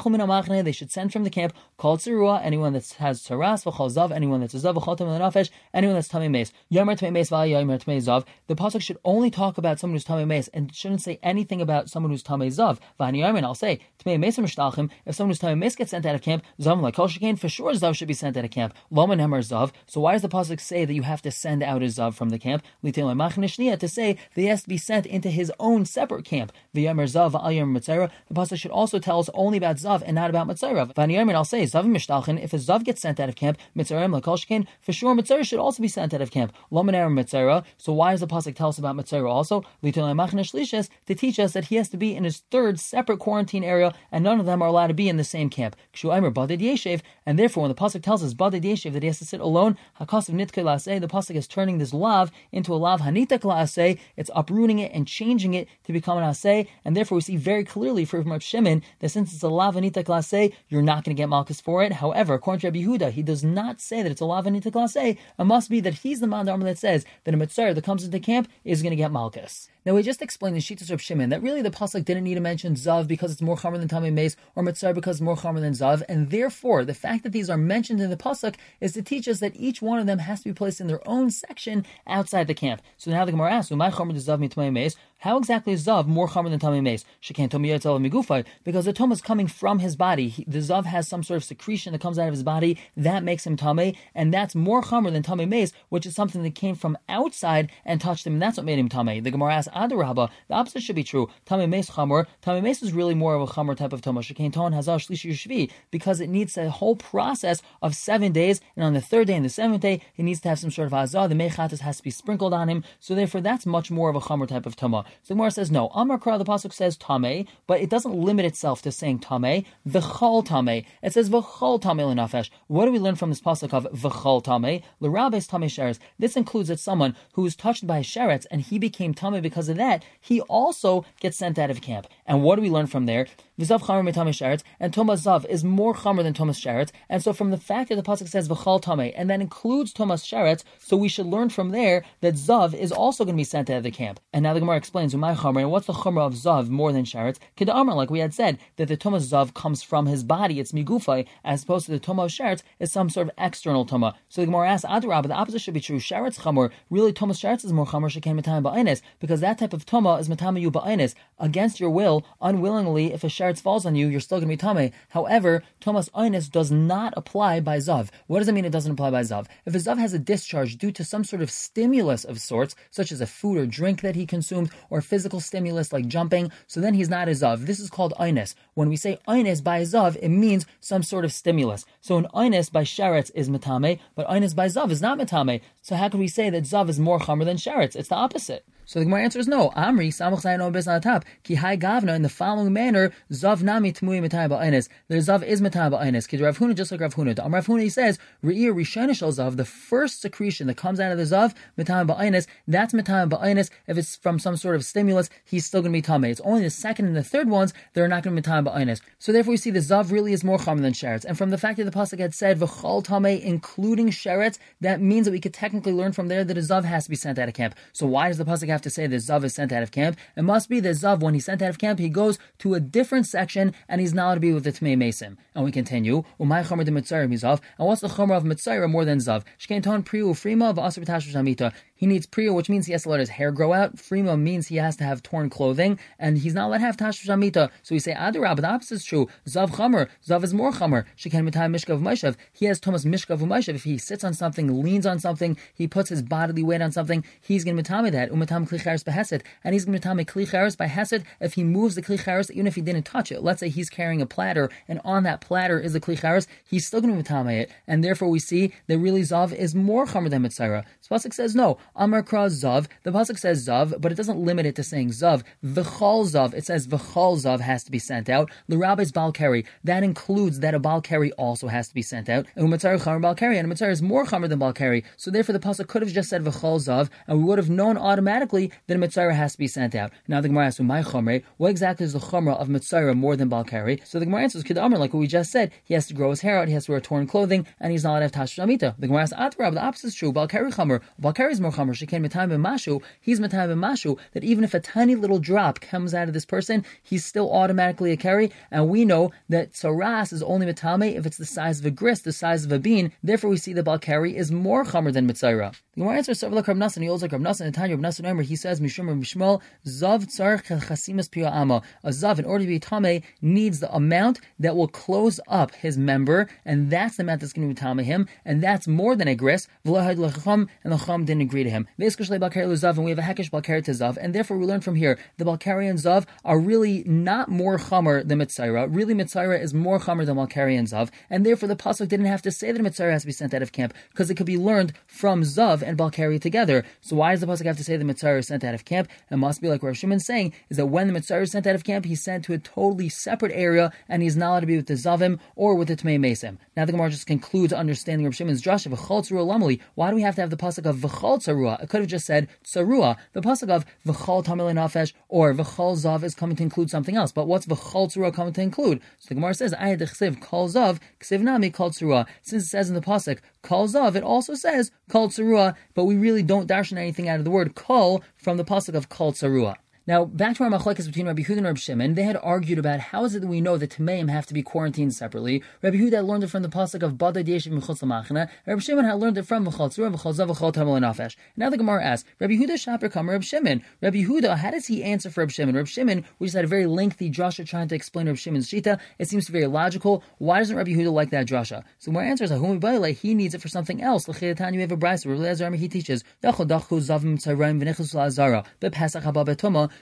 they 0.03 0.73
should 0.73 0.91
send 0.91 1.13
from 1.13 1.25
the 1.25 1.31
camp, 1.31 1.55
called 1.77 2.01
Tzirua, 2.01 2.41
anyone 2.43 2.73
that 2.73 2.89
has 2.99 3.23
Tzaras, 3.23 3.65
Zav, 3.65 4.11
anyone 4.11 4.41
that's 4.41 4.55
a 4.55 4.59
Zav, 4.59 4.75
Nafesh, 4.75 5.51
anyone 5.73 5.95
that's 5.95 6.09
Tamei 6.09 6.31
Mace. 6.31 6.53
Yomer 6.71 6.99
Tamei 6.99 7.13
Mace, 7.13 7.31
Yomer 7.31 7.83
Tamei 7.83 7.99
Zav. 7.99 8.25
The 8.49 8.55
Pasuk 8.55 8.83
should 8.83 8.99
only 9.05 9.31
talk 9.31 9.59
about 9.59 9.79
someone 9.79 9.95
who's 9.95 10.05
Tamei 10.05 10.27
Mace 10.27 10.49
and 10.49 10.75
shouldn't 10.75 11.03
say 11.03 11.19
anything 11.23 11.61
about 11.61 11.89
someone 11.89 12.11
who's 12.11 12.23
Tamei 12.23 12.49
Zav. 12.49 12.79
Vani 12.99 13.19
Yomer, 13.19 13.43
I'll 13.43 13.55
say, 13.55 13.81
Tamei 14.05 14.19
Mace 14.19 14.39
if 14.39 15.15
someone 15.15 15.31
who's 15.31 15.39
Tamei 15.39 15.59
Mace 15.59 15.77
gets 15.77 15.91
sent 15.91 16.07
out 16.07 16.15
of 16.15 16.23
camp, 16.23 16.45
Zav 16.61 16.81
like 16.81 16.95
Kol 16.95 17.09
for 17.37 17.49
sure 17.49 17.73
Zav 17.73 17.95
should 17.95 18.09
be 18.09 18.15
sent 18.15 18.37
out 18.37 18.45
of 18.45 18.51
camp. 18.51 18.75
Loman 18.91 19.19
Hemar 19.19 19.41
Zav. 19.41 19.73
So 19.87 20.01
why 20.01 20.13
does 20.13 20.23
the 20.23 20.29
pasuk 20.29 20.61
say 20.61 20.85
that 20.85 20.95
you 20.95 21.03
have 21.03 21.23
to 21.23 21.31
send 21.31 21.63
out 21.63 21.83
a 21.83 21.87
Zav 21.87 22.15
from 22.15 22.31
the 22.31 22.39
camp? 22.39 22.63
To 22.83 23.89
say 23.89 24.13
that 24.35 24.41
he 24.41 24.47
has 24.47 24.63
to 24.63 24.69
be 24.69 24.79
sent 24.79 25.07
into 25.07 25.29
his 25.31 25.53
own 25.61 25.85
separate 25.85 26.25
camp. 26.25 26.53
V'yamer 26.75 27.05
Zav 27.05 27.33
Ayam 27.33 27.77
Mitzayra. 27.77 28.11
The 28.29 28.35
pasuk 28.35 28.59
should 28.59 28.71
also 28.71 28.99
tell 28.99 29.19
us 29.19 29.31
only 29.35 29.59
about 29.59 29.77
Zav 29.77 29.92
and 30.01 30.15
not 30.15 30.31
about 30.31 30.49
Mitzayra. 30.49 30.95
V'aniyamin 30.95 31.35
I'll 31.35 31.45
say 31.45 31.65
Zav 31.65 31.85
Mishtalchin. 31.85 32.43
If 32.43 32.55
a 32.55 32.57
Zav 32.57 32.85
gets 32.85 33.03
sent 33.03 33.21
out 33.21 33.29
of 33.29 33.35
camp, 33.35 33.59
Mitzayra 33.77 34.11
like 34.11 34.23
Kol 34.23 34.39
for 34.81 34.93
sure 34.93 35.15
Mitzayra 35.15 35.45
should 35.45 35.59
also 35.59 35.83
be 35.83 35.89
sent 35.89 36.15
out 36.15 36.23
of 36.23 36.31
camp. 36.31 36.55
Loman 36.71 36.95
Hemar 36.95 37.13
Mitzayra. 37.13 37.65
So 37.77 37.93
why 37.93 38.13
does 38.13 38.21
the 38.21 38.27
pasuk 38.27 38.55
tell 38.55 38.69
us 38.69 38.79
about 38.79 38.97
Mitzayra 38.97 39.29
also? 39.31 39.63
To 39.83 41.15
teach 41.15 41.39
us 41.39 41.53
that 41.53 41.65
he 41.67 41.77
has 41.77 41.89
to 41.91 41.97
be 41.97 42.15
in 42.15 42.25
his 42.25 42.39
third 42.51 42.81
separate 42.81 43.19
quarantine 43.19 43.65
area, 43.65 43.93
and 44.11 44.25
none 44.25 44.41
of 44.41 44.47
them 44.47 44.63
are 44.63 44.69
allowed 44.69 44.87
to 44.87 44.95
be 44.95 45.09
in 45.09 45.17
the 45.17 45.25
same 45.25 45.51
camp. 45.51 45.77
And 46.03 47.39
therefore, 47.39 47.63
when 47.63 47.69
the 47.69 47.75
pasuk 47.75 48.03
tells 48.03 48.23
us 48.25 48.35
badid 48.35 48.63
yeshev 48.63 48.93
that 48.93 49.03
he 49.03 49.09
has 49.09 49.19
to 49.19 49.25
sit 49.25 49.41
alone, 49.41 49.77
hakasav 50.01 50.35
laaseh, 50.35 51.01
the 51.01 51.09
pasuk 51.09 51.35
is 51.35 51.47
turning 51.49 51.79
this 51.79 51.93
lav 51.93 52.31
into 52.53 52.73
a 52.73 52.77
lav 52.77 53.01
hanita 53.01 53.39
laaseh. 53.41 53.99
It's 54.17 54.31
uprooting 54.35 54.79
it 54.79 54.93
and 54.95 55.07
changing 55.07 55.55
it 55.55 55.69
to 55.85 55.93
become 55.93 56.19
an 56.19 56.25
aseh. 56.25 56.67
And 56.85 56.97
therefore, 56.97 57.17
we 57.17 57.23
see 57.23 57.37
very 57.37 57.65
clearly 57.65 58.05
from 58.05 58.31
Rav 58.31 58.43
Shimon 58.43 58.83
that 59.01 59.09
since 59.11 59.33
it's 59.33 59.43
a 59.43 59.49
lav 59.49 59.75
hanita 59.83 60.05
laaseh, 60.05 60.53
you're 60.69 60.83
not 60.83 61.05
going 61.05 61.17
to 61.17 61.21
get 61.21 61.29
malchus 61.29 61.61
for 61.61 61.83
it. 61.83 61.93
However, 61.93 62.35
according 62.35 62.61
to 62.61 62.67
Rabbi 62.69 63.11
he 63.11 63.23
does 63.23 63.43
not 63.43 63.81
say 63.81 64.03
that 64.03 64.13
it's 64.13 64.21
a 64.21 64.25
lav 64.25 64.45
hanita 64.45 64.71
laaseh. 64.71 65.19
It 65.39 65.45
must 65.45 65.69
be 65.69 65.81
that 65.81 65.95
he's 65.95 66.21
the 66.21 66.27
man 66.27 66.47
that 66.47 66.79
says 66.79 67.05
that 67.25 67.35
a 67.35 67.37
mitzvah 67.37 67.75
that 67.75 67.85
comes 67.85 68.05
into 68.05 68.21
camp 68.21 68.49
is 68.65 68.83
going 68.83 68.91
to 68.91 68.97
get 68.97 69.11
malchus. 69.11 69.69
Now 69.85 69.95
we 69.95 70.05
just 70.05 70.23
explained 70.23 70.55
in 70.55 70.63
Shitas 70.63 70.91
Reb 70.91 71.01
Shimon 71.01 71.31
that 71.31 71.43
really 71.43 71.61
the 71.61 71.71
pasuk 71.71 72.05
didn't 72.05 72.23
need 72.23 72.37
to 72.37 72.41
mention 72.41 72.75
zav 72.75 73.09
because 73.09 73.33
it's 73.33 73.43
more 73.43 73.57
chamer 73.57 73.81
than 73.81 73.89
tamei 73.89 74.13
mace, 74.13 74.37
or 74.55 74.63
mitzvah 74.63 74.95
because 74.95 75.17
it's 75.17 75.23
more 75.23 75.37
chamer 75.37 75.61
than 75.61 75.73
zav, 75.73 76.03
and 76.09 76.31
therefore 76.31 76.85
the 76.85 76.95
fact 76.95 77.25
that 77.25 77.33
these 77.33 77.51
are 77.51 77.57
mentioned 77.57 78.01
in 78.01 78.09
the 78.09 78.17
pasuk 78.17 78.55
is 78.81 78.93
to 78.93 79.03
teach 79.03 79.27
us 79.27 79.41
that 79.41 79.57
each 79.57 79.83
one 79.83 79.99
of 79.99 80.07
them 80.07 80.21
has 80.21 80.41
to 80.43 80.51
be 80.51 80.55
placed 80.55 80.81
in 80.81 80.87
their 80.87 81.07
own 81.09 81.31
section 81.31 81.85
outside 82.07 82.47
the 82.47 82.55
camp. 82.55 82.81
So 82.97 83.11
now 83.11 83.25
the 83.25 83.33
Gemara 83.33 83.55
asks, 83.55 83.73
"My 83.73 83.91
chamer 83.91 84.15
zav 84.15 84.39
mitamei 84.39 84.73
mace." 84.73 84.95
How 85.23 85.39
exactly 85.39 85.73
is 85.73 85.87
Zav 85.87 86.09
more 86.09 86.27
chamer 86.27 86.51
than 86.51 86.59
Tamei 86.59 86.83
Mace? 86.83 87.05
Shekan 87.23 87.49
Migufai, 87.49 88.45
because 88.65 88.87
the 88.87 88.93
Tom 88.93 89.13
is 89.13 89.21
coming 89.21 89.47
from 89.47 89.79
his 89.79 89.95
body. 89.95 90.27
He, 90.27 90.45
the 90.49 90.59
Zav 90.59 90.85
has 90.87 91.07
some 91.07 91.23
sort 91.23 91.37
of 91.37 91.45
secretion 91.45 91.93
that 91.93 92.01
comes 92.01 92.19
out 92.19 92.27
of 92.27 92.35
his 92.35 92.43
body 92.43 92.77
that 92.97 93.23
makes 93.23 93.47
him 93.47 93.57
Tamei, 93.57 93.95
and 94.17 94.35
that's 94.35 94.57
more 94.57 94.83
chamer 94.83 95.13
than 95.13 95.23
Tamei 95.23 95.49
Mace, 95.49 95.73
which 95.91 96.07
is 96.07 96.17
something 96.17 96.43
that 96.43 96.57
came 96.57 96.75
from 96.75 96.99
outside 97.09 97.71
and 97.85 98.01
touched 98.01 98.27
him, 98.27 98.33
and 98.33 98.43
that's 98.43 98.57
what 98.57 98.67
made 98.67 98.81
him 98.81 98.89
Tamei. 98.89 99.23
The 99.23 99.31
Gemara 99.31 99.55
asks 99.55 99.73
Adarabba, 99.73 100.29
the 100.49 100.55
opposite 100.55 100.83
should 100.83 100.97
be 100.97 101.05
true. 101.05 101.31
Tamei 101.47 101.69
Mace 101.69 101.91
chamer. 101.91 102.27
Tamei 102.45 102.61
Mace 102.61 102.83
is 102.83 102.93
really 102.93 103.15
more 103.15 103.37
of 103.37 103.43
a 103.43 103.53
chamer 103.53 103.77
type 103.77 103.93
of 103.93 104.03
Tama. 104.03 104.23
Shekan 104.23 104.53
Ton 104.53 104.73
Hazar 104.73 104.97
Shlishi 104.97 105.31
Shvi, 105.31 105.71
because 105.93 106.21
it 106.21 106.31
needs 106.31 106.57
a 106.57 106.69
whole 106.69 106.97
process 106.97 107.63
of 107.81 107.95
seven 107.95 108.33
days, 108.33 108.61
and 108.75 108.85
on 108.85 108.93
the 108.93 109.01
third 109.01 109.29
day 109.29 109.37
and 109.37 109.45
the 109.45 109.51
seventh 109.51 109.83
day, 109.83 110.01
he 110.15 110.25
needs 110.25 110.41
to 110.41 110.49
have 110.49 110.59
some 110.59 110.73
sort 110.73 110.87
of 110.87 110.93
Hazar. 110.93 111.29
The 111.29 111.37
Mechatas 111.37 111.79
has 111.79 111.99
to 111.99 112.03
be 112.03 112.11
sprinkled 112.11 112.53
on 112.53 112.69
him, 112.69 112.83
so 112.99 113.15
therefore 113.15 113.41
that's 113.41 113.67
much 113.67 113.89
more 113.89 114.11
of 114.11 114.17
a 114.17 114.21
chamer 114.21 114.49
type 114.49 114.67
of 114.67 114.75
Tama. 114.75 115.05
So 115.23 115.35
Gemara 115.35 115.51
says 115.51 115.71
no. 115.71 115.89
Amar 115.89 116.19
Kra, 116.19 116.39
the 116.39 116.45
pasuk 116.45 116.73
says 116.73 116.97
tame, 116.97 117.47
but 117.67 117.81
it 117.81 117.91
doesn't 117.91 118.15
limit 118.15 118.45
itself 118.45 118.83
to 118.83 118.93
saying 118.93 119.21
tame. 119.21 119.65
V'chol 119.89 120.45
tame. 120.45 120.85
It 121.03 121.13
says 121.13 121.31
v'chol 121.31 121.81
tame 121.81 121.99
l'nafesh. 121.99 122.51
What 122.67 122.87
do 122.87 122.93
we 122.93 122.99
learn 122.99 123.17
from 123.17 123.31
this 123.31 123.41
pasuk 123.41 123.73
of 123.73 123.87
v'chol 123.93 124.43
tame? 124.43 124.83
L'rabes 125.01 125.47
tame 125.47 125.63
sheretz. 125.63 125.99
This 126.19 126.37
includes 126.37 126.69
that 126.69 126.81
someone 126.81 127.17
who 127.33 127.43
was 127.43 127.57
touched 127.57 127.87
by 127.87 128.01
sheretz 128.01 128.47
and 128.51 128.61
he 128.61 128.79
became 128.79 129.15
tame 129.15 129.41
because 129.41 129.69
of 129.69 129.77
that, 129.77 130.05
he 130.21 130.41
also 130.43 131.05
gets 131.21 131.37
sent 131.37 131.59
out 131.59 131.71
of 131.71 131.81
camp. 131.81 132.07
And 132.27 132.43
what 132.43 132.57
do 132.57 132.63
we 132.63 132.71
learn 132.71 132.87
from 132.87 133.07
there? 133.07 133.27
V'zav 133.59 133.83
chamer 133.83 134.09
mitame 134.09 134.31
sheretz, 134.31 134.63
and 134.81 134.93
Thomas 134.93 135.23
zav 135.25 135.45
is 135.47 135.63
more 135.65 135.95
chamer 135.95 136.23
than 136.23 136.35
Thomas 136.35 136.61
sheretz. 136.61 136.91
And 137.09 137.23
so 137.23 137.33
from 137.33 137.51
the 137.51 137.57
fact 137.57 137.89
that 137.89 137.97
the 137.97 138.03
pasuk 138.03 138.29
says 138.29 138.49
v'chal 138.49 138.81
tame, 138.81 139.13
and 139.17 139.29
that 139.31 139.41
includes 139.41 139.93
Thomas 139.93 140.27
sheretz, 140.27 140.65
so 140.79 140.97
we 140.97 141.09
should 141.09 141.27
learn 141.27 141.49
from 141.49 141.71
there 141.71 142.05
that 142.21 142.35
zav 142.35 142.75
is 142.75 142.93
also 142.93 143.25
going 143.25 143.37
to 143.37 143.41
be 143.41 143.45
sent 143.45 143.71
out 143.71 143.79
of 143.79 143.83
the 143.83 143.91
camp. 143.91 144.21
And 144.33 144.43
now 144.43 144.55
the 144.55 144.61
Gemara 144.61 144.77
explains 144.77 145.15
umay 145.15 145.37
chamer, 145.37 145.61
and 145.61 145.71
what's 145.71 145.87
the 145.87 145.93
chamer 145.93 146.23
of 146.23 146.35
zav 146.35 146.69
more 146.69 146.93
than 146.93 147.05
sheretz? 147.05 147.39
Kedamar, 147.57 147.95
like 147.95 148.11
we 148.11 148.21
had 148.21 148.35
said, 148.35 148.59
that 148.77 148.89
the 148.89 148.97
Thomas 148.97 149.29
zav 149.29 149.55
comes 149.55 149.83
from 149.83 150.07
his 150.07 150.25
body, 150.25 150.59
it's 150.61 150.73
migufay, 150.73 151.27
as 151.45 151.63
opposed 151.63 151.87
to 151.87 151.93
the 151.93 151.99
Thomas 151.99 152.37
sheretz 152.37 152.63
is 152.79 152.91
some 152.91 153.11
sort 153.11 153.29
of 153.29 153.35
external 153.39 153.85
toma. 153.85 154.15
So 154.29 154.41
the 154.41 154.47
Gemara 154.47 154.71
asks 154.71 154.87
Adarab, 154.87 155.29
the 155.29 155.35
opposite 155.35 155.61
should 155.61 155.75
be 155.75 155.81
true. 155.81 155.99
Sheretz 155.99 156.41
chamer, 156.41 156.71
really 156.91 157.13
Thomas 157.13 157.41
sheretz 157.41 157.65
is 157.65 157.73
more 157.73 157.87
chamer 157.87 158.11
shekem 158.11 158.41
mitame 158.41 158.63
ba'ines, 158.63 159.03
because 159.21 159.41
that 159.41 159.59
type 159.59 159.73
of 159.73 159.85
toma 159.85 160.17
is 160.17 160.29
matame 160.29 160.61
you 160.61 160.71
ba'ines 160.71 161.15
against 161.39 161.81
your 161.81 161.91
will, 161.91 162.25
unwillingly. 162.41 163.13
If 163.13 163.25
a 163.25 163.29
sheretz 163.53 163.63
falls 163.63 163.87
on 163.87 163.95
you, 163.95 164.09
you're 164.09 164.21
still 164.21 164.39
going 164.39 164.57
to 164.57 164.67
be 164.67 164.75
tame. 164.75 164.93
However, 165.11 165.63
Thomas 165.81 166.09
Einis 166.11 166.51
does 166.51 166.71
not 166.71 167.15
apply 167.17 167.61
by 167.61 167.79
Zav. 167.79 168.09
What 168.27 168.39
does 168.39 168.49
it 168.49 168.53
mean 168.53 168.65
it 168.65 168.73
doesn't 168.73 168.93
apply 168.93 169.11
by 169.11 169.23
Zav? 169.23 169.47
If 169.67 169.75
a 169.75 169.79
Zav 169.79 169.99
has 169.99 170.15
a 170.15 170.19
discharge 170.19 170.79
due 170.79 170.93
to 170.93 171.05
some 171.05 171.25
sort 171.25 171.43
of 171.43 171.51
stimulus 171.51 172.25
of 172.25 172.41
sorts, 172.41 172.75
such 172.91 173.13
as 173.13 173.21
a 173.21 173.27
food 173.27 173.59
or 173.59 173.67
drink 173.67 174.01
that 174.03 174.17
he 174.17 174.27
consumed, 174.27 174.71
or 174.91 175.01
physical 175.01 175.41
stimulus 175.41 175.93
like 175.93 176.07
jumping, 176.07 176.51
so 176.67 176.81
then 176.81 176.95
he's 176.95 177.09
not 177.09 177.29
a 177.29 177.33
Zav. 177.33 177.67
This 177.67 177.81
is 177.81 177.91
called 177.91 178.15
Einis. 178.19 178.55
When 178.75 178.89
we 178.89 178.97
say 178.97 179.19
Einis 179.29 179.63
by 179.63 179.83
Zav, 179.83 180.17
it 180.17 180.29
means 180.29 180.67
some 180.81 181.03
sort 181.03 181.25
of 181.25 181.33
stimulus. 181.33 181.85
So 182.01 182.17
an 182.17 182.27
Einis 182.35 182.71
by 182.71 182.85
Sheretz 182.85 183.31
is 183.35 183.49
Matame, 183.49 183.99
but 184.15 184.29
Einis 184.29 184.55
by 184.55 184.67
Zav 184.67 184.91
is 184.91 185.03
not 185.03 185.19
Matame. 185.19 185.61
So 185.83 185.97
how 185.97 186.09
can 186.09 186.21
we 186.21 186.29
say 186.29 186.51
that 186.51 186.65
Zav 186.65 186.89
is 186.89 186.99
more 186.99 187.19
Chamer 187.19 187.45
than 187.45 187.57
Sheretz? 187.57 187.97
It's 187.97 188.09
the 188.09 188.15
opposite. 188.15 188.65
So 188.85 188.99
the 188.99 189.05
Gemara 189.05 189.23
answer 189.23 189.39
is 189.39 189.47
no. 189.47 189.71
Amri 189.71 190.09
samach 190.09 190.43
zayin 190.43 190.61
on 190.65 190.93
on 190.95 191.01
top. 191.01 191.25
Ki 191.45 191.55
hai 191.55 191.77
gavna 191.77 192.17
in 192.17 192.23
the 192.23 192.29
following 192.29 192.73
manner. 192.73 193.13
Zav 193.31 193.63
nami 193.63 193.93
tmui 193.93 194.21
mitay 194.21 194.49
ba'enes. 194.49 194.89
The 195.09 195.17
zav 195.17 195.45
is 195.45 195.61
mitay 195.61 195.91
ba'enes. 195.91 196.29
Ki 196.29 196.37
Rav 196.39 196.59
Huna 196.59 196.75
just 196.75 196.91
like 196.91 197.01
Rav 197.01 197.15
Huna. 197.15 197.39
Amr 197.39 197.59
Rav 197.59 197.67
Huna 197.67 197.83
he 197.83 197.89
says 197.89 198.19
re'ir 198.45 198.75
rishana 198.75 199.15
shel 199.15 199.33
zav. 199.33 199.57
The 199.57 199.65
first 199.65 200.21
secretion 200.21 200.67
that 200.67 200.77
comes 200.77 200.99
out 200.99 201.13
of 201.13 201.19
the 201.19 201.25
zav 201.25 201.55
mitay 201.79 202.07
ba'enes. 202.07 202.47
That's 202.67 202.93
mitay 202.93 203.29
ba'enes. 203.29 203.71
If 203.87 203.99
it's 203.99 204.17
from 204.17 204.39
some 204.39 204.57
sort 204.57 204.75
of 204.75 204.85
stimulus, 204.85 205.31
he's 205.45 205.65
still 205.65 205.81
going 205.81 205.93
to 205.93 205.97
be 205.97 206.03
tame. 206.03 206.25
It's 206.25 206.41
only 206.41 206.63
the 206.63 206.71
second 206.71 207.07
and 207.07 207.17
the 207.17 207.23
third 207.23 207.49
ones 207.49 207.73
that 207.95 208.03
are 208.03 208.09
not 208.09 208.25
going 208.25 208.35
to 208.35 208.43
be 208.43 208.49
mitay 208.49 208.67
ba'enes. 208.67 209.01
So 209.19 209.33
therefore 209.33 209.53
we 209.53 209.59
see 209.59 209.71
the 209.71 209.79
zav 209.79 210.11
really 210.11 210.33
is 210.33 210.43
more 210.43 210.59
common 210.59 210.83
than 210.83 210.93
sheretz. 210.93 211.25
And 211.25 211.39
from 211.39 211.51
the 211.51 211.59
fact 211.59 211.79
that 211.79 211.85
the 211.85 211.93
pasuk 211.93 212.19
had 212.19 212.35
said 212.35 212.59
v'chal 212.59 213.05
tame 213.05 213.41
including 213.43 214.11
sheretz, 214.11 214.59
that 214.81 215.01
means 215.01 215.27
that 215.27 215.33
we 215.33 215.41
could 215.41 215.55
technically 215.55 215.93
learn 215.93 216.13
from 216.13 216.27
there 216.27 216.43
that 216.43 216.59
a 216.59 216.61
zav 216.61 216.85
has 216.85 217.05
to 217.05 217.11
be 217.11 217.17
sent 217.17 217.39
out 217.39 217.49
of 217.49 217.55
camp. 217.55 217.77
So 217.93 218.07
why 218.07 218.27
does 218.27 218.39
the 218.39 218.45
pasuk 218.45 218.72
have 218.73 218.83
to 218.83 218.91
say 218.91 219.07
the 219.07 219.17
zav 219.17 219.45
is 219.45 219.55
sent 219.55 219.73
out 219.73 219.83
of 219.83 219.93
camp, 219.93 220.19
it 220.37 220.43
must 220.43 220.69
be 220.69 220.81
the 220.81 220.91
Zav, 221.03 221.21
when 221.21 221.35
he's 221.35 221.45
sent 221.47 221.63
out 221.63 221.71
of 221.71 221.79
camp, 221.79 221.99
he 221.99 222.09
goes 222.09 222.39
to 222.59 222.75
a 222.75 222.81
different 222.81 223.27
section 223.27 223.75
and 223.89 224.01
he's 224.01 224.15
not 224.15 224.35
to 224.35 224.41
be 224.41 224.53
with 224.53 224.65
the 224.65 224.73
Tmei 224.73 224.97
Mesim. 224.97 225.37
And 225.55 225.65
we 225.65 225.73
continue, 225.73 226.23
Umay 226.41 226.65
Chomer 226.65 226.85
de 226.85 226.91
Mitzayim 226.91 227.33
Zav, 227.33 227.61
and 227.79 227.87
what's 227.89 228.01
the 228.01 228.09
Chomer 228.09 228.37
of 228.37 228.45
Mitzayim 228.45 228.91
more 228.91 229.05
than 229.05 229.19
Zav? 229.19 229.45
Shkenton 229.59 230.05
Priu 230.05 230.31
Frima 230.31 230.71
of 230.71 230.77
Asr. 230.77 231.73
He 232.03 232.09
needs 232.09 232.27
priya, 232.27 232.53
which 232.53 232.69
means 232.69 232.87
he 232.87 232.93
has 232.95 233.05
to 233.05 233.11
let 233.11 233.21
his 233.21 233.29
hair 233.29 233.53
grow 233.53 233.73
out. 233.73 233.95
Frima 233.95 234.37
means 234.37 234.67
he 234.67 234.75
has 234.79 234.97
to 234.97 235.05
have 235.05 235.23
torn 235.23 235.49
clothing, 235.49 236.01
and 236.19 236.37
he's 236.37 236.53
not 236.53 236.67
allowed 236.67 236.79
to 236.79 236.85
have 236.87 236.97
tashmish 236.97 237.33
amita. 237.33 237.71
So 237.85 237.95
we 237.95 238.01
say 238.01 238.13
adarab, 238.13 238.57
the 238.57 238.67
opposite 238.67 238.97
is 238.97 239.05
true. 239.05 239.29
Zav 239.47 239.71
chamer, 239.71 240.09
zav 240.27 240.43
is 240.43 240.53
more 240.53 240.73
chamer. 240.73 241.05
Shekan 241.17 241.49
mitai 241.49 241.71
mishkav 241.71 242.01
maishav. 242.01 242.35
He 242.53 242.67
has 242.67 242.81
Thomas 242.81 243.05
mishkav 243.05 243.39
umaishav. 243.39 243.77
If 243.77 243.85
he 243.85 243.99
sits 243.99 244.25
on 244.25 244.35
something, 244.35 244.83
leans 244.83 245.07
on 245.07 245.21
something, 245.21 245.57
he 245.73 245.87
puts 245.87 246.09
his 246.09 246.23
bodily 246.23 246.65
weight 246.65 246.83
on 246.83 246.91
something, 246.91 247.23
he's 247.41 247.63
going 247.63 247.77
to 247.77 247.83
mitame 247.85 248.11
that. 248.11 248.33
Umatam 248.33 248.69
klicharis 248.69 249.05
beheset, 249.05 249.43
and 249.63 249.73
he's 249.73 249.85
going 249.85 249.97
to 249.97 250.09
mitame 250.09 250.27
klicharis 250.27 250.77
by 250.77 250.89
hesed 250.89 251.23
if 251.39 251.55
he 251.55 251.63
moves 251.63 251.95
the 251.95 252.03
klicharis, 252.03 252.51
even 252.51 252.67
if 252.67 252.75
he 252.75 252.81
didn't 252.81 253.05
touch 253.05 253.31
it. 253.31 253.45
Let's 253.45 253.61
say 253.61 253.69
he's 253.69 253.89
carrying 253.89 254.21
a 254.21 254.27
platter, 254.27 254.71
and 254.89 255.01
on 255.05 255.23
that 255.23 255.41
platter 255.41 255.79
is 255.79 255.93
the 255.93 256.01
klicharis, 256.01 256.49
he's 256.65 256.85
still 256.85 257.01
going 257.01 257.15
to 257.17 257.23
mitame 257.23 257.61
it, 257.61 257.71
and 257.87 258.03
therefore 258.03 258.27
we 258.27 258.41
see 258.41 258.73
that 258.89 258.99
really 258.99 259.23
zav 259.23 259.55
is 259.55 259.73
more 259.73 260.05
chamer 260.05 260.29
than 260.29 260.43
mitzayra. 260.43 260.85
Spasik 261.09 261.33
says 261.33 261.55
no. 261.55 261.79
Amar 261.95 262.23
Zav. 262.23 262.87
The 263.03 263.11
pasuk 263.11 263.39
says 263.39 263.67
Zav, 263.67 264.01
but 264.01 264.13
it 264.13 264.15
doesn't 264.15 264.39
limit 264.39 264.67
it 264.67 264.75
to 264.77 264.83
saying 264.83 265.11
Zav. 265.11 265.43
V'chal 265.65 266.25
Zav. 266.25 266.55
It 266.55 266.65
says 266.65 266.87
V'chal 266.87 267.37
Zav 267.37 267.61
has 267.61 267.85
to 267.85 267.91
be 267.91 267.99
sent 267.99 268.29
out. 268.29 268.51
The 268.69 268.79
rabbi's 268.79 269.13
Balkari. 269.13 269.67
That 269.85 270.03
includes 270.03 270.61
that 270.61 270.75
a 270.75 270.81
Balkari 270.81 271.31
also 271.37 271.69
has 271.69 271.89
to 271.89 271.95
be 271.95 272.03
sent 272.03 272.29
out. 272.29 272.47
And 272.57 272.69
Umatzar 272.69 272.99
Chamer 272.99 273.21
Balkari. 273.21 273.59
And 273.59 273.71
Umatzar 273.71 273.91
is 273.91 274.01
more 274.01 274.25
Chamer 274.25 274.49
than 274.49 274.59
Balkari. 274.59 275.05
So 275.17 275.31
therefore 275.31 275.53
the 275.53 275.61
pasuk 275.61 275.89
could 275.89 276.03
have 276.03 276.13
just 276.13 276.31
said 276.31 276.43
V'chal 276.45 276.79
Zav, 276.81 277.11
and 277.27 277.39
we 277.39 277.45
would 277.45 277.59
have 277.59 277.69
known 277.69 277.99
automatically 277.99 278.73
that 278.87 278.97
a 278.97 278.99
Mitzara 278.99 279.35
has 279.35 279.53
to 279.53 279.59
be 279.59 279.69
sent 279.69 279.95
out. 279.95 280.13
Now 280.27 280.41
the 280.41 280.49
Gemara 280.49 280.67
asks, 280.67 280.81
my 280.81 281.03
Chomer, 281.03 281.43
what 281.59 281.69
exactly 281.69 282.05
is 282.07 282.15
the 282.15 282.21
Chomer 282.21 282.57
of 282.57 282.69
Mitzara 282.69 283.15
more 283.15 283.37
than 283.37 283.51
Balkari? 283.51 284.01
So 284.07 284.19
the 284.19 284.25
Gemara 284.25 284.45
answers, 284.45 284.65
Kedamr, 284.65 284.99
like 284.99 285.13
what 285.13 285.21
we 285.21 285.27
just 285.27 285.51
said, 285.51 285.73
he 285.85 285.93
has 285.95 286.07
to 286.07 286.15
grow 286.15 286.31
his 286.31 286.41
hair 286.41 286.59
out, 286.59 286.69
he 286.69 286.75
has 286.75 286.87
to 286.87 286.93
wear 286.93 287.01
torn 287.01 287.27
clothing, 287.27 287.67
and 287.81 287.93
he's 287.93 288.05
not 288.05 288.11
allowed 288.13 288.19
to 288.21 288.25
have 288.25 288.33
Tash 288.33 288.57
The 288.57 288.95
Gemara 289.01 289.23
asks, 289.23 289.57
the 289.57 289.81
opposite 289.81 290.07
is 290.07 290.15
true. 290.15 290.33
Balkari 290.33 290.73
Chomer. 290.73 291.03
Balkari 291.21 291.51
is 291.53 291.61
more 291.61 291.71
Chomer. 291.71 291.82
She 291.93 292.07
came 292.07 292.23
Matayim 292.23 292.51
Mashu, 292.61 293.03
he's 293.21 293.41
Matayim 293.41 293.79
Mashu, 293.79 294.19
that 294.33 294.45
even 294.45 294.63
if 294.63 294.75
a 294.75 294.81
tiny 294.81 295.15
little 295.15 295.39
drop 295.39 295.81
comes 295.81 296.15
out 296.15 296.29
of 296.29 296.35
this 296.35 296.45
person, 296.45 296.85
he's 297.03 297.25
still 297.25 297.53
automatically 297.53 298.13
a 298.13 298.17
carry. 298.17 298.53
And 298.71 298.89
we 298.89 299.05
know 299.05 299.33
that 299.49 299.73
Saras 299.73 300.33
is 300.33 300.43
only 300.43 300.67
Matame 300.67 301.17
if 301.17 301.27
it's 301.27 301.39
the 301.39 301.45
size 301.45 301.81
of 301.81 301.87
a 301.87 301.91
grist, 301.91 302.25
the 302.25 302.33
size 302.33 302.65
of 302.65 302.73
a 302.73 302.79
bean. 302.79 303.13
Therefore, 303.23 303.51
we 303.51 303.57
see 303.57 303.73
the 303.73 303.83
Balkari 303.83 304.35
is 304.35 304.53
more 304.53 304.85
Chamer 304.85 305.13
than 305.13 305.29
Mitzaira. 305.29 305.75
The 305.95 306.01
Gemara 306.01 306.17
answers 306.17 306.39
several 306.39 306.63
Rav 306.63 306.75
Nassan. 306.75 307.03
He 307.03 307.09
Rav 307.11 307.21
Nassan 307.21 307.67
and 307.67 307.75
Tanya 307.75 307.99
Nassan 307.99 308.27
Omer. 308.27 308.43
He 308.43 308.57
says 308.57 308.81
Mishum 308.81 309.11
Mishmol 309.21 309.61
Zav 309.87 310.25
Tzarch 310.25 310.65
Chasimas 310.65 311.31
Pia 311.31 311.51
Ama. 311.51 311.83
A 312.03 312.09
Zav, 312.09 312.39
in 312.39 312.47
order 312.47 312.65
to 312.65 312.69
be 312.69 312.79
Tame, 312.79 313.21
needs 313.43 313.81
the 313.81 313.95
amount 313.95 314.41
that 314.59 314.75
will 314.75 314.89
close 314.89 315.39
up 315.49 315.75
his 315.75 315.99
member, 315.99 316.49
and 316.65 316.91
that's 316.91 317.19
the 317.19 317.25
amount 317.25 317.43
that's 317.43 317.53
going 317.53 317.69
to 317.69 317.75
be 317.75 317.79
Tame 317.79 317.99
him, 317.99 318.27
and 318.47 318.63
that's 318.63 318.89
more 318.89 319.15
than 319.15 319.29
a 319.29 319.35
gris. 319.35 319.69
V'lahad 319.85 320.17
grist. 320.17 320.47
And 320.47 320.69
the 320.85 320.97
Chum 320.97 321.27
didn't 321.27 321.43
agree 321.43 321.63
to 321.63 321.69
him. 321.69 321.87
Basically, 321.99 322.39
Balkari 322.39 322.69
Zav, 322.69 322.97
and 322.97 323.05
we 323.05 323.11
have 323.11 323.19
a 323.19 323.23
Hekesh 323.23 323.51
Balkari 323.51 323.85
to 323.85 323.91
Zav, 323.91 324.17
and 324.19 324.35
therefore 324.35 324.57
we 324.57 324.65
learn 324.65 324.81
from 324.81 324.95
here 324.95 325.19
the 325.37 325.45
Balkari 325.45 325.91
and 325.91 325.99
Zav 325.99 326.25
are 326.43 326.59
really 326.59 327.05
not 327.05 327.51
more 327.51 327.77
Chamer 327.77 328.27
than 328.27 328.39
Mitzaira. 328.39 328.89
Really, 328.91 329.13
Mitzaira 329.13 329.61
is 329.61 329.75
more 329.75 330.01
Chamer 330.01 330.25
than 330.25 330.39
Balkari 330.39 330.79
and 330.79 330.89
Zav, 330.89 331.11
and 331.29 331.45
therefore 331.45 331.69
the 331.69 331.77
pasuk 331.77 332.09
didn't 332.09 332.25
have 332.25 332.41
to 332.41 332.51
say 332.51 332.73
that 332.73 332.81
Mitzaira 332.81 333.13
has 333.13 333.25
to 333.25 333.27
be 333.27 333.33
sent 333.33 333.53
out 333.53 333.61
of 333.61 333.73
camp 333.73 333.93
because 334.11 334.31
it 334.31 334.37
could 334.37 334.47
be 334.47 334.57
learned 334.57 334.95
from 335.07 335.43
Zav 335.43 335.82
and 335.83 335.99
Balkari 335.99 336.41
together. 336.41 336.85
So 337.01 337.17
why 337.17 337.33
does 337.33 337.41
the 337.41 337.47
pasuk 337.47 337.67
have 337.67 337.77
to 337.77 337.85
say 337.85 337.97
the 337.97 338.05
Mitzvah 338.05 338.37
is 338.37 338.49
sent 338.49 338.65
out 338.65 338.75
of 338.75 338.85
camp? 338.85 339.09
It 339.31 339.37
must 339.37 339.61
be 339.61 339.69
like 339.69 339.83
Rav 339.83 339.97
Shimon's 339.97 340.27
saying 340.27 340.53
is 340.71 340.77
that 340.77 340.87
when 340.87 341.07
the 341.07 341.13
Mitzvah 341.13 341.41
is 341.41 341.53
sent 341.53 341.67
out 341.67 341.75
of 341.75 341.85
camp, 341.85 342.05
he's 342.05 342.23
sent 342.23 342.45
to 342.45 342.53
a 342.53 342.59
totally 342.59 343.09
separate 343.09 343.53
area 343.53 343.93
and 344.09 344.23
he's 344.23 344.37
not 344.37 344.51
allowed 344.51 344.61
to 344.61 344.67
be 344.67 344.77
with 344.77 344.87
the 344.87 344.95
Zavim 344.95 345.39
or 345.57 345.75
with 345.75 345.89
the 345.89 345.97
Tmei 345.97 346.19
Mesim. 346.19 346.59
Now 346.77 346.85
the 346.85 346.93
Gemara 346.93 347.11
just 347.11 347.27
concludes 347.27 347.73
understanding 347.73 348.25
Rav 348.25 348.35
Shimon's 348.35 348.67
of 348.67 348.93
V'chol 348.93 349.23
Lamali. 349.23 349.81
Why 349.95 350.11
do 350.11 350.17
we 350.17 350.23
have 350.23 350.35
to 350.37 350.41
have 350.41 350.51
the 350.51 350.57
pasuk 350.57 350.87
of 350.87 350.97
V'chol 350.97 351.39
Tzarua? 351.39 351.83
It 351.83 351.89
could 351.89 352.01
have 352.01 352.11
just 352.11 352.27
said 352.27 352.49
Tzarua. 352.65 353.17
The 353.33 353.41
pasuk 353.41 353.69
of 353.69 353.85
V'chol 354.07 354.45
Tamil 354.45 354.67
Nafesh 354.67 355.13
or 355.29 355.53
V'chol 355.55 355.97
Zav 355.97 356.23
is 356.23 356.35
coming 356.35 356.57
to 356.57 356.63
include 356.63 356.91
something 356.91 357.17
else. 357.17 357.33
But 357.33 357.47
what's 357.47 357.67
V'chol 357.67 358.13
Tzarua 358.13 358.35
coming 358.35 358.53
to 358.55 358.63
include? 358.63 359.01
So 359.19 359.29
the 359.29 359.35
Gemara 359.35 359.55
says 359.55 359.75
Ayat 359.75 359.99
Chsiv 359.99 360.41
Kol 360.41 360.69
Zav 360.69 360.99
Ksiv 361.21 361.41
Nami 361.41 361.71
Kol 361.71 361.91
Tzarua. 361.91 362.27
Since 362.43 362.65
it 362.65 362.69
says 362.69 362.89
in 362.89 362.95
the 362.95 363.01
pasuk 363.01 363.39
Kol 363.63 363.89
Zav, 363.89 364.15
it 364.15 364.23
also 364.23 364.55
says 364.55 364.91
Kol 365.09 365.29
Tzarua, 365.29 365.72
but 365.95 366.05
we 366.05 366.17
really 366.17 366.43
don't 366.43 366.69
darshan 366.69 366.99
anything 366.99 367.29
out 367.29 367.39
of 367.39 367.45
the 367.45 367.51
word 367.51 367.75
Kol 367.75 368.23
from 368.37 368.57
the 368.57 368.65
pasuk 368.65 368.95
of 368.95 369.09
Kol 369.09 369.33
Tzarua. 369.33 369.77
Now, 370.05 370.25
back 370.25 370.57
to 370.57 370.65
our 370.65 370.71
machlekes 370.71 371.07
between 371.07 371.29
Rabbi 371.29 371.43
Yehuda 371.43 371.59
and 371.59 371.67
Rabbi 371.67 371.79
Shimon, 371.79 372.15
they 372.15 372.25
had 372.25 372.37
argued 372.43 372.81
about 372.81 372.99
how 372.99 373.25
is 373.25 373.37
it 373.37 373.41
that 373.43 373.47
we 373.47 373.61
know 373.61 373.77
that 373.77 373.91
Tameim 373.91 374.29
have 374.29 374.47
to 374.47 374.55
be 374.55 374.61
quarantined 374.61 375.15
separately. 375.15 375.63
Rabbi 375.81 375.97
Yehuda 375.97 376.27
learned 376.27 376.43
it 376.43 376.49
from 376.49 376.65
the 376.65 376.69
pasuk 376.69 377.05
of 377.05 377.13
Bada 377.13 377.45
Deshiv 377.45 377.71
Mechutz 377.71 378.03
Lamachna. 378.03 378.49
Rabbi 378.67 378.81
Shimon 378.81 379.05
had 379.05 379.21
learned 379.21 379.39
it 379.39 379.45
from 379.45 379.65
Mechutz 379.65 379.99
Ruah, 379.99 380.13
Mechutz 380.13 380.39
Nafesh. 380.39 381.37
Now 381.57 381.71
the 381.71 381.77
Gemara 381.77 382.03
asks, 382.05 382.29
Rabbi 382.41 382.55
Yehuda 382.55 382.81
Shaper 382.81 383.09
Kamer 383.11 383.31
Rabbi 383.31 383.45
Shimon. 383.45 383.85
Rabbi 384.01 384.25
Yehuda, 384.25 384.57
how 384.57 384.73
does 384.73 384.89
he 384.89 385.05
answer 385.05 385.31
for 385.31 385.43
Rabbi 385.43 385.53
Shimon? 385.53 385.77
Rabbi 385.77 385.87
Shimon, 385.87 386.25
we 386.41 386.49
just 386.49 386.57
had 386.57 386.65
a 386.65 386.69
very 386.69 386.87
lengthy 386.87 387.31
drasha 387.31 387.65
trying 387.65 387.87
to 387.87 387.95
explain 387.95 388.27
Rabbi 388.27 388.39
Shimon's 388.39 388.69
shita. 388.69 388.99
It 389.21 389.29
seems 389.29 389.47
very 389.47 389.69
logical. 389.69 390.25
Why 390.39 390.59
doesn't 390.59 390.75
Rabbi 390.77 390.91
Yehuda 390.91 391.13
like 391.13 391.31
that 391.31 391.47
drasha? 391.47 391.85
So 392.01 392.11
Gemara 392.11 392.27
answers, 392.27 392.51
Ahumi 392.51 392.81
Baile, 392.81 393.15
he 393.15 393.35
needs 393.37 393.55
it 393.55 393.63
for 393.63 393.69
something 393.69 394.03
else. 394.03 394.27
L'chidatan, 394.27 394.75
you 394.75 394.81
have 394.81 394.91
a 394.91 394.97
brisa. 394.97 395.27
Rabbi 395.27 395.43
Lezer, 395.43 395.77
he 395.77 395.87
teaches, 395.87 396.25
Dachu 396.43 396.67
Dachu 396.67 396.99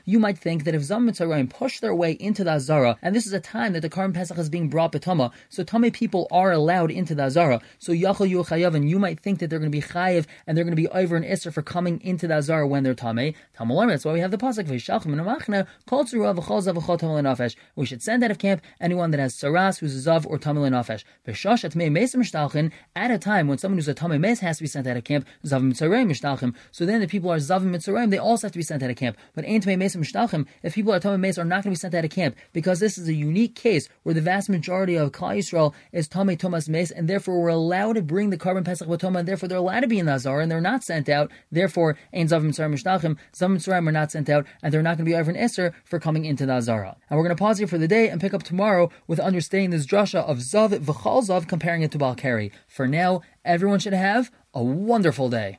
You 0.04 0.18
might 0.18 0.38
think 0.38 0.64
that 0.64 0.74
if 0.74 0.82
Zam 0.82 1.08
Mitzrayim 1.08 1.50
push 1.50 1.80
their 1.80 1.94
way 1.94 2.12
into 2.12 2.44
the 2.44 2.52
Azara, 2.52 2.96
and 3.02 3.14
this 3.14 3.26
is 3.26 3.32
a 3.32 3.40
time 3.40 3.72
that 3.72 3.80
the 3.80 3.90
Karm 3.90 4.14
Pesach 4.14 4.38
is 4.38 4.48
being 4.48 4.68
brought 4.68 4.92
betama, 4.92 5.32
so 5.48 5.62
Tame 5.62 5.90
people 5.90 6.28
are 6.30 6.52
allowed 6.52 6.90
into 6.90 7.14
the 7.14 7.24
Azara. 7.24 7.60
So 7.78 7.92
Yachal 7.92 8.30
Yuchayav, 8.30 8.74
and 8.74 8.88
you 8.88 8.98
might 8.98 9.20
think 9.20 9.38
that 9.38 9.50
they're 9.50 9.58
going 9.58 9.70
to 9.70 9.76
be 9.76 9.82
Chayiv 9.82 10.26
and 10.46 10.56
they're 10.56 10.64
going 10.64 10.76
to 10.76 10.82
be 10.82 10.88
over 10.88 11.16
an 11.16 11.24
Isser 11.24 11.52
for 11.52 11.62
coming 11.62 12.00
into 12.02 12.26
the 12.26 12.34
Azara 12.34 12.66
when 12.66 12.82
they're 12.82 12.94
Tame. 12.94 13.34
Tamalar, 13.58 13.88
that's 13.88 14.04
why 14.04 14.12
we 14.12 14.20
have 14.20 14.30
the 14.30 14.38
Pasuk, 14.38 14.64
Vishachim 14.66 15.06
and 15.06 15.20
Amachna, 15.20 15.66
Kol 15.86 16.04
Nafesh. 16.04 17.56
We 17.76 17.86
should 17.86 18.02
send 18.02 18.24
out 18.24 18.30
of 18.30 18.38
camp 18.38 18.62
anyone 18.80 19.10
that 19.10 19.20
has 19.20 19.34
Saras, 19.34 19.78
who's 19.78 20.06
Zav 20.06 20.26
or 20.26 20.38
Tamil 20.38 20.64
Nafesh. 20.64 21.04
Vishash 21.26 21.64
at 21.64 21.76
Mei 21.76 21.88
Mesim 21.88 22.72
at 22.96 23.10
a 23.10 23.18
time 23.18 23.48
when 23.48 23.58
someone 23.58 23.78
who's 23.78 23.88
a 23.88 23.94
Tame 23.94 24.20
Mes 24.20 24.40
has 24.40 24.58
to 24.58 24.64
be 24.64 24.68
sent 24.68 24.86
out 24.86 24.96
of 24.96 25.04
camp, 25.04 25.26
Zav 25.44 25.62
Mitzrayim 25.62 26.10
Mishtalchim. 26.10 26.54
So 26.70 26.86
then 26.86 27.00
the 27.00 27.06
people 27.06 27.30
are 27.30 27.38
Zav 27.38 27.62
Mitzrayim, 27.62 28.10
they 28.10 28.18
also 28.18 28.46
have 28.46 28.52
to 28.52 28.58
be 28.58 28.62
sent 28.62 28.82
out 28.82 28.90
of 28.90 28.96
camp. 28.96 29.16
But 29.34 29.44
Ain't 29.82 29.96
Mei 29.96 30.44
if 30.62 30.74
people 30.74 30.92
are 30.92 31.00
Tomei 31.00 31.20
Mace 31.20 31.38
are 31.38 31.44
not 31.44 31.64
going 31.64 31.64
to 31.64 31.70
be 31.70 31.74
sent 31.76 31.94
out 31.94 32.04
of 32.04 32.10
camp, 32.10 32.36
because 32.52 32.80
this 32.80 32.98
is 32.98 33.08
a 33.08 33.14
unique 33.14 33.54
case 33.54 33.88
where 34.02 34.14
the 34.14 34.20
vast 34.20 34.48
majority 34.48 34.96
of 34.96 35.12
Klal 35.12 35.38
Yisrael 35.38 35.74
is 35.92 36.08
Tomei 36.08 36.38
Thomas 36.38 36.68
Mace, 36.68 36.90
and 36.90 37.08
therefore 37.08 37.40
we're 37.40 37.48
allowed 37.48 37.94
to 37.94 38.02
bring 38.02 38.30
the 38.30 38.38
Karban 38.38 38.64
Pesach 38.64 38.88
Batoma, 38.88 39.20
and 39.20 39.28
therefore 39.28 39.48
they're 39.48 39.58
allowed 39.58 39.80
to 39.80 39.88
be 39.88 39.98
in 39.98 40.06
the 40.06 40.14
Azar, 40.14 40.40
and 40.40 40.50
they're 40.50 40.60
not 40.60 40.82
sent 40.82 41.08
out. 41.08 41.30
Therefore, 41.50 41.96
Ein 42.12 42.28
Zavim 42.28 42.50
Tzar 42.50 42.68
Mishtachim, 42.68 43.16
some 43.32 43.56
Mitzrayim 43.56 43.88
are 43.88 43.92
not 43.92 44.10
sent 44.10 44.28
out, 44.28 44.46
and 44.62 44.72
they're 44.72 44.82
not 44.82 44.96
going 44.96 45.06
to 45.06 45.10
be 45.10 45.16
over 45.16 45.30
an 45.30 45.36
Esser 45.36 45.74
for 45.84 45.98
coming 45.98 46.24
into 46.24 46.46
the 46.46 46.52
Azara. 46.52 46.96
And 47.08 47.18
we're 47.18 47.24
going 47.24 47.36
to 47.36 47.40
pause 47.40 47.58
here 47.58 47.66
for 47.66 47.78
the 47.78 47.88
day 47.88 48.08
and 48.08 48.20
pick 48.20 48.34
up 48.34 48.42
tomorrow 48.42 48.90
with 49.06 49.20
understanding 49.20 49.70
this 49.70 49.86
drasha 49.86 50.20
of 50.20 50.38
Zav 50.38 50.70
V'chal 50.70 51.26
Zav, 51.26 51.48
comparing 51.48 51.82
it 51.82 51.90
to 51.92 51.98
Balkari. 51.98 52.52
For 52.68 52.86
now, 52.86 53.22
everyone 53.44 53.78
should 53.78 53.92
have 53.92 54.30
a 54.54 54.62
wonderful 54.62 55.28
day. 55.28 55.58